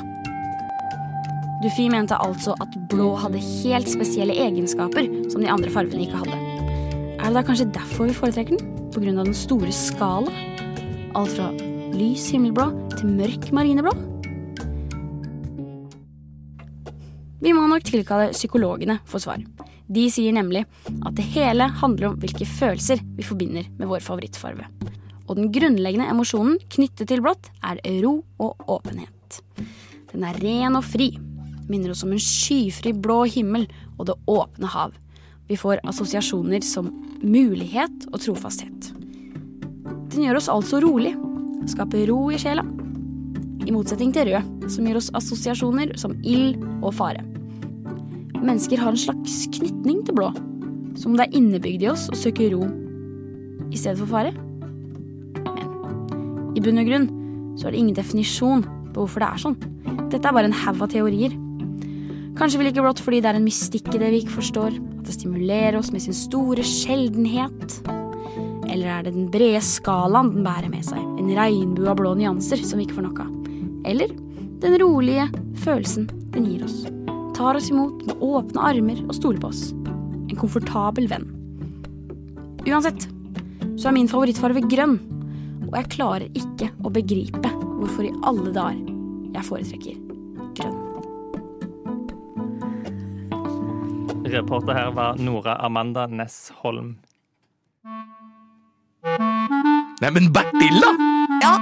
Dufy 1.64 1.88
mente 1.90 2.14
altså 2.22 2.54
at 2.62 2.76
blå 2.90 3.14
hadde 3.18 3.40
helt 3.40 3.90
spesielle 3.90 4.36
egenskaper 4.44 5.08
som 5.32 5.42
de 5.42 5.50
andre 5.50 5.72
farvene 5.74 6.04
ikke 6.04 6.20
hadde. 6.22 6.38
Er 7.18 7.24
det 7.24 7.34
da 7.38 7.42
kanskje 7.46 7.70
derfor 7.74 8.10
vi 8.10 8.14
foretrekker 8.14 8.58
den? 8.58 8.72
På 8.94 9.02
grunn 9.02 9.18
av 9.18 9.26
den 9.26 9.34
store 9.38 9.72
skala? 9.74 10.30
Alt 11.18 11.34
fra 11.34 11.50
lys 11.94 12.28
himmelblå 12.34 12.68
til 12.94 13.14
mørk 13.16 13.50
marineblå? 13.56 13.94
Vi 17.42 17.52
må 17.56 17.66
nok 17.68 17.86
tilkalle 17.88 18.30
psykologene 18.36 19.00
for 19.08 19.24
svar. 19.24 19.42
De 19.86 20.04
sier 20.12 20.32
nemlig 20.32 20.64
at 21.04 21.16
det 21.18 21.26
hele 21.34 21.68
handler 21.80 22.10
om 22.10 22.18
hvilke 22.20 22.46
følelser 22.48 23.02
vi 23.18 23.26
forbinder 23.26 23.68
med 23.76 23.90
vår 23.90 24.04
favorittfarve. 24.04 24.68
Og 25.28 25.36
den 25.38 25.50
grunnleggende 25.52 26.08
emosjonen 26.12 26.58
knyttet 26.72 27.08
til 27.10 27.22
blått 27.24 27.50
er 27.64 27.80
ro 28.04 28.18
og 28.40 28.68
åpenhet. 28.78 29.40
Den 30.12 30.24
er 30.28 30.38
ren 30.40 30.78
og 30.78 30.84
fri, 30.86 31.14
minner 31.68 31.94
oss 31.94 32.04
om 32.06 32.12
en 32.14 32.22
skyfri 32.22 32.92
blå 32.92 33.24
himmel 33.32 33.66
og 33.98 34.08
det 34.10 34.16
åpne 34.30 34.70
hav. 34.72 34.94
Vi 35.48 35.58
får 35.60 35.82
assosiasjoner 35.84 36.64
som 36.64 36.88
mulighet 37.24 38.08
og 38.12 38.20
trofasthet. 38.24 38.92
Den 40.14 40.24
gjør 40.24 40.40
oss 40.40 40.50
altså 40.52 40.80
rolig, 40.84 41.12
skaper 41.68 42.06
ro 42.08 42.28
i 42.32 42.40
sjela. 42.40 42.64
I 43.64 43.72
motsetning 43.72 44.12
til 44.12 44.28
rød, 44.28 44.68
som 44.72 44.88
gir 44.88 45.00
oss 45.00 45.12
assosiasjoner 45.16 45.96
som 46.00 46.16
ild 46.22 46.60
og 46.80 46.92
fare. 46.96 47.33
Mennesker 48.44 48.76
har 48.76 48.92
en 48.92 49.00
slags 49.00 49.36
knytning 49.56 50.02
til 50.04 50.16
blå, 50.18 50.26
som 51.00 51.12
om 51.12 51.16
det 51.16 51.26
er 51.26 51.36
innebygd 51.38 51.84
i 51.86 51.88
oss 51.88 52.10
å 52.12 52.18
søke 52.18 52.50
ro 52.52 52.66
i 53.72 53.78
stedet 53.78 53.96
for 54.02 54.10
fare. 54.10 54.34
Men 55.46 56.52
i 56.54 56.62
bunn 56.62 56.80
og 56.82 56.90
grunn 56.90 57.06
så 57.56 57.68
er 57.68 57.74
det 57.74 57.80
ingen 57.80 57.96
definisjon 57.96 58.66
på 58.92 59.00
hvorfor 59.00 59.24
det 59.24 59.30
er 59.30 59.42
sånn. 59.42 59.56
Dette 60.12 60.28
er 60.28 60.36
bare 60.36 60.50
en 60.50 60.58
haug 60.60 60.82
av 60.84 60.92
teorier. 60.92 61.32
Kanskje 62.38 62.60
vi 62.60 62.66
liker 62.66 62.84
blått 62.84 63.00
fordi 63.02 63.22
det 63.24 63.30
er 63.30 63.38
en 63.38 63.46
mystikk 63.46 63.88
i 63.94 64.00
det 64.02 64.10
vi 64.12 64.20
ikke 64.24 64.36
forstår, 64.36 64.76
at 64.76 65.08
det 65.08 65.16
stimulerer 65.16 65.78
oss 65.78 65.92
med 65.94 66.04
sin 66.04 66.16
store 66.16 66.66
sjeldenhet. 66.66 67.78
Eller 68.68 68.90
er 68.90 69.06
det 69.06 69.14
den 69.14 69.30
brede 69.32 69.62
skalaen 69.64 70.34
den 70.34 70.44
bærer 70.46 70.68
med 70.72 70.84
seg, 70.86 71.00
en 71.00 71.32
regnbue 71.38 71.88
av 71.90 71.96
blå 72.00 72.12
nyanser 72.18 72.60
som 72.66 72.80
vi 72.80 72.88
ikke 72.88 72.98
får 72.98 73.08
nok 73.08 73.24
av? 73.24 73.32
Eller 73.88 74.12
den 74.60 74.76
rolige 74.82 75.30
følelsen 75.64 76.10
den 76.34 76.50
gir 76.50 76.66
oss, 76.66 76.84
tar 77.34 77.58
oss 77.58 77.70
imot 77.70 78.04
med 78.06 78.22
åpne 78.22 78.62
armer 78.62 79.00
og 79.08 79.14
stoler 79.16 79.40
på 79.42 79.50
oss. 79.50 79.72
En 80.30 80.38
komfortabel 80.38 81.08
venn. 81.10 81.26
Uansett 82.64 83.08
så 83.76 83.90
er 83.90 83.96
min 83.96 84.08
favorittfarge 84.08 84.62
grønn, 84.70 84.96
og 85.66 85.74
jeg 85.76 85.90
klarer 85.96 86.28
ikke 86.38 86.70
å 86.86 86.92
begripe 86.94 87.50
hvorfor 87.80 88.06
i 88.06 88.14
alle 88.24 88.54
dager 88.54 89.34
jeg 89.34 89.48
foretrekker 89.48 89.98
grønn. 90.56 90.80
Reporter 94.34 94.74
her 94.74 94.94
var 94.96 95.18
Nora 95.20 95.58
Amanda 95.62 96.06
Næss 96.06 96.48
Holm. 96.62 96.96
Neimen, 100.00 100.30
Bertil, 100.32 100.80
da! 100.80 100.94
Ja? 101.42 101.52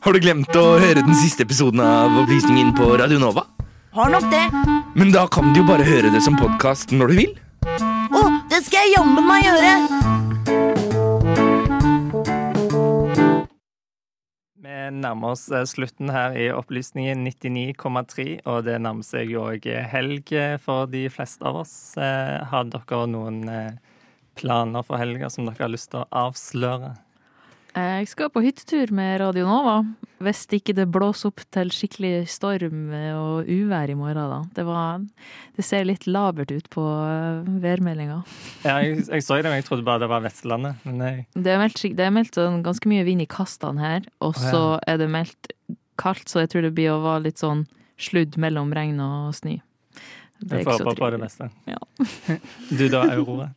Har 0.00 0.16
du 0.16 0.20
glemt 0.22 0.56
å 0.58 0.66
høre 0.80 1.04
den 1.04 1.16
siste 1.16 1.46
episoden 1.46 1.80
av 1.84 2.18
Opplysningen 2.24 2.74
på 2.76 2.92
Radio 3.00 3.20
Nova? 3.22 3.46
Har 4.00 4.10
nok 4.10 4.30
det. 4.30 4.50
Men 4.94 5.12
da 5.12 5.26
kan 5.28 5.50
du 5.52 5.58
jo 5.60 5.66
bare 5.68 5.84
høre 5.84 6.08
det 6.08 6.22
som 6.24 6.32
podkast 6.40 6.88
når 6.96 7.10
du 7.10 7.18
vil. 7.18 7.34
Å, 7.68 8.20
det 8.48 8.62
skal 8.64 8.86
jeg 8.86 8.94
jammen 8.94 9.26
meg 9.28 9.42
gjøre! 9.44 9.72
Vi 14.56 14.78
nærmer 15.02 15.34
oss 15.34 15.44
eh, 15.52 15.66
slutten 15.68 16.08
her 16.16 16.32
i 16.32 16.48
Opplysningen 16.48 17.26
99,3, 17.28 18.26
og 18.48 18.64
det 18.70 18.78
nærmer 18.80 19.04
seg 19.04 19.34
jo 19.34 19.44
òg 19.50 19.68
helg 19.92 20.32
for 20.64 20.88
de 20.88 21.04
fleste 21.12 21.44
av 21.44 21.60
oss. 21.66 21.76
Eh, 22.00 22.40
Har 22.54 22.72
dere 22.72 23.04
noen 23.12 23.42
eh, 23.52 23.76
planer 24.40 24.80
for 24.88 24.96
helga 24.96 25.28
som 25.28 25.44
dere 25.44 25.66
har 25.66 25.76
lyst 25.76 25.92
til 25.92 26.06
å 26.06 26.08
avsløre? 26.24 26.94
Jeg 27.70 28.08
skal 28.10 28.30
på 28.34 28.42
hyttetur 28.42 28.90
med 28.94 29.20
Radio 29.22 29.44
Nova, 29.46 29.76
hvis 30.24 30.42
ikke 30.56 30.74
det 30.74 30.88
blåser 30.90 31.30
opp 31.30 31.44
til 31.54 31.70
skikkelig 31.72 32.26
storm 32.32 32.90
og 33.14 33.46
uvær 33.46 33.92
i 33.92 33.96
morgen, 33.98 34.32
da. 34.32 34.40
Det, 34.56 34.64
var, 34.66 35.04
det 35.56 35.64
ser 35.66 35.86
litt 35.86 36.08
labert 36.10 36.50
ut 36.50 36.66
på 36.72 36.82
eh, 36.82 37.46
værmeldinga. 37.62 38.18
Ja, 38.66 38.80
jeg, 38.82 39.04
jeg 39.06 39.26
så 39.26 39.38
det, 39.38 39.48
men 39.52 39.60
jeg 39.60 39.68
trodde 39.68 39.86
bare 39.86 40.02
det 40.02 40.10
var 40.10 40.24
Vestlandet. 40.26 40.82
Det 40.82 41.54
er 41.54 41.62
meldt, 41.62 41.84
det 41.96 42.06
er 42.06 42.14
meldt 42.14 42.40
sånn 42.40 42.60
ganske 42.66 42.90
mye 42.90 43.06
vind 43.06 43.22
i 43.24 43.30
kastene 43.30 43.86
her, 43.86 44.10
og 44.18 44.34
Å, 44.34 44.42
ja. 44.42 44.50
så 44.50 44.64
er 44.90 45.00
det 45.00 45.10
meldt 45.14 45.54
kaldt, 46.00 46.26
så 46.32 46.42
jeg 46.42 46.52
tror 46.52 46.66
det 46.66 46.74
blir 46.74 46.94
å 46.96 47.00
være 47.06 47.28
litt 47.28 47.40
sånn 47.40 47.66
sludd 48.00 48.38
mellom 48.40 48.74
regn 48.74 48.98
og 49.04 49.30
snø. 49.36 49.60
Det 50.40 50.56
er 50.56 50.62
ikke 50.64 50.72
får 50.72 50.78
så 50.80 50.88
håpe 50.88 50.98
på 50.98 51.10
det 51.12 51.18
trivelig. 51.22 51.50
Ja. 51.68 51.80
Du 52.80 52.86
da, 52.88 53.06
Aurora? 53.12 53.50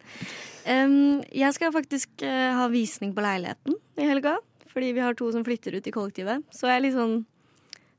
Em, 0.69 1.21
jeg 1.35 1.55
skal 1.55 1.73
faktisk 1.75 2.23
uh, 2.23 2.55
ha 2.59 2.67
visning 2.71 3.13
på 3.15 3.23
leiligheten 3.23 3.77
i 3.99 4.07
helga. 4.07 4.37
Fordi 4.73 4.89
vi 4.95 5.03
har 5.03 5.13
to 5.17 5.29
som 5.31 5.45
flytter 5.45 5.77
ut 5.77 5.87
i 5.87 5.93
kollektivet. 5.93 6.45
Så 6.53 6.69
jeg 6.69 6.79
er 6.79 6.85
litt 6.87 6.97
sånn 6.97 7.19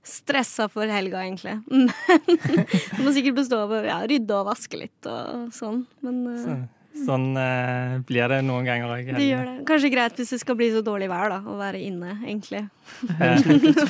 stressa 0.05 0.67
for 0.69 0.91
helga, 0.91 1.23
egentlig. 1.25 1.61
Men 1.71 1.91
det 1.95 3.05
må 3.05 3.12
sikkert 3.15 3.39
bestå 3.39 3.62
av 3.65 3.75
å 3.77 3.83
ja, 3.87 4.01
rydde 4.09 4.37
og 4.37 4.49
vaske 4.51 4.81
litt 4.81 5.09
og 5.09 5.53
sånn. 5.55 5.85
Men 6.05 6.23
uh, 6.27 6.41
Så, 6.43 6.57
sånn 7.07 7.29
uh, 7.39 8.01
blir 8.09 8.33
det 8.33 8.41
noen 8.47 8.67
ganger 8.69 8.91
òg. 8.91 9.12
det 9.17 9.29
gjør 9.29 9.49
det. 9.51 9.57
Kanskje 9.71 9.93
greit 9.95 10.19
hvis 10.21 10.35
det 10.35 10.41
skal 10.43 10.59
bli 10.59 10.71
så 10.75 10.83
dårlig 10.85 11.09
vær, 11.12 11.31
da. 11.33 11.41
Å 11.47 11.59
være 11.61 11.83
inne, 11.85 12.17
egentlig. 12.25 12.65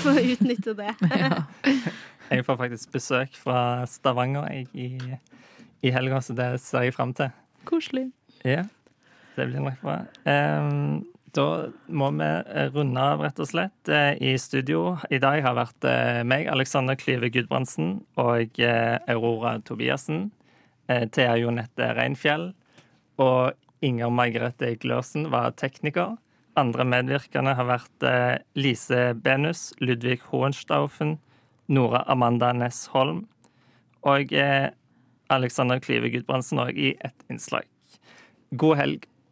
For 0.05 0.13
å 0.13 0.27
utnytte 0.35 0.77
det. 0.79 0.93
Jeg 2.35 2.45
får 2.47 2.57
faktisk 2.57 2.93
besøk 2.95 3.35
fra 3.37 3.59
Stavanger 3.89 4.47
jeg, 4.49 4.69
i, 4.73 5.17
i 5.85 5.91
helga, 5.93 6.23
så 6.25 6.33
det 6.37 6.47
ser 6.65 6.87
jeg 6.87 6.95
fram 6.97 7.13
til. 7.17 7.29
Koselig. 7.69 8.07
Ja, 8.45 8.67
det 9.37 9.47
blir 9.49 9.63
nok 9.65 9.81
bra. 9.81 10.03
Um, 10.29 11.03
da 11.35 11.47
må 11.91 12.11
vi 12.15 12.29
runde 12.75 13.03
av, 13.03 13.23
rett 13.25 13.41
og 13.43 13.49
slett. 13.51 13.91
Eh, 13.91 14.15
I 14.23 14.35
studio 14.39 14.99
i 15.11 15.19
dag 15.23 15.41
har 15.43 15.57
vært 15.59 15.87
eh, 15.89 16.21
meg, 16.27 16.47
Alexander 16.53 16.95
Klyve 16.99 17.31
Gudbrandsen, 17.35 17.97
og 18.21 18.61
eh, 18.63 18.97
Aurora 19.11 19.59
Tobiassen. 19.67 20.31
Thea 20.85 21.39
Jonette 21.41 21.87
Reinfjell 21.97 22.51
og 23.17 23.55
Inger 23.81 24.11
Margrethe 24.13 24.75
Glørsen 24.83 25.31
var 25.33 25.55
tekniker. 25.57 26.19
Andre 26.61 26.85
medvirkende 26.85 27.55
har 27.57 27.71
vært 27.71 28.05
Lise 28.53 29.15
Benus, 29.17 29.71
Ludvig 29.81 30.21
Hohenstaufen, 30.29 31.17
Nora 31.73 32.05
Amanda 32.05 32.53
Næss 32.53 32.85
Holm 32.93 33.25
og 34.05 34.37
Alexander 35.33 35.81
Klyve 35.81 36.13
Gudbrandsen 36.13 36.61
òg 36.69 36.77
i 36.77 36.99
ett 37.01 37.31
innslag. 37.33 37.65
God 38.57 38.77
helg. 38.77 39.07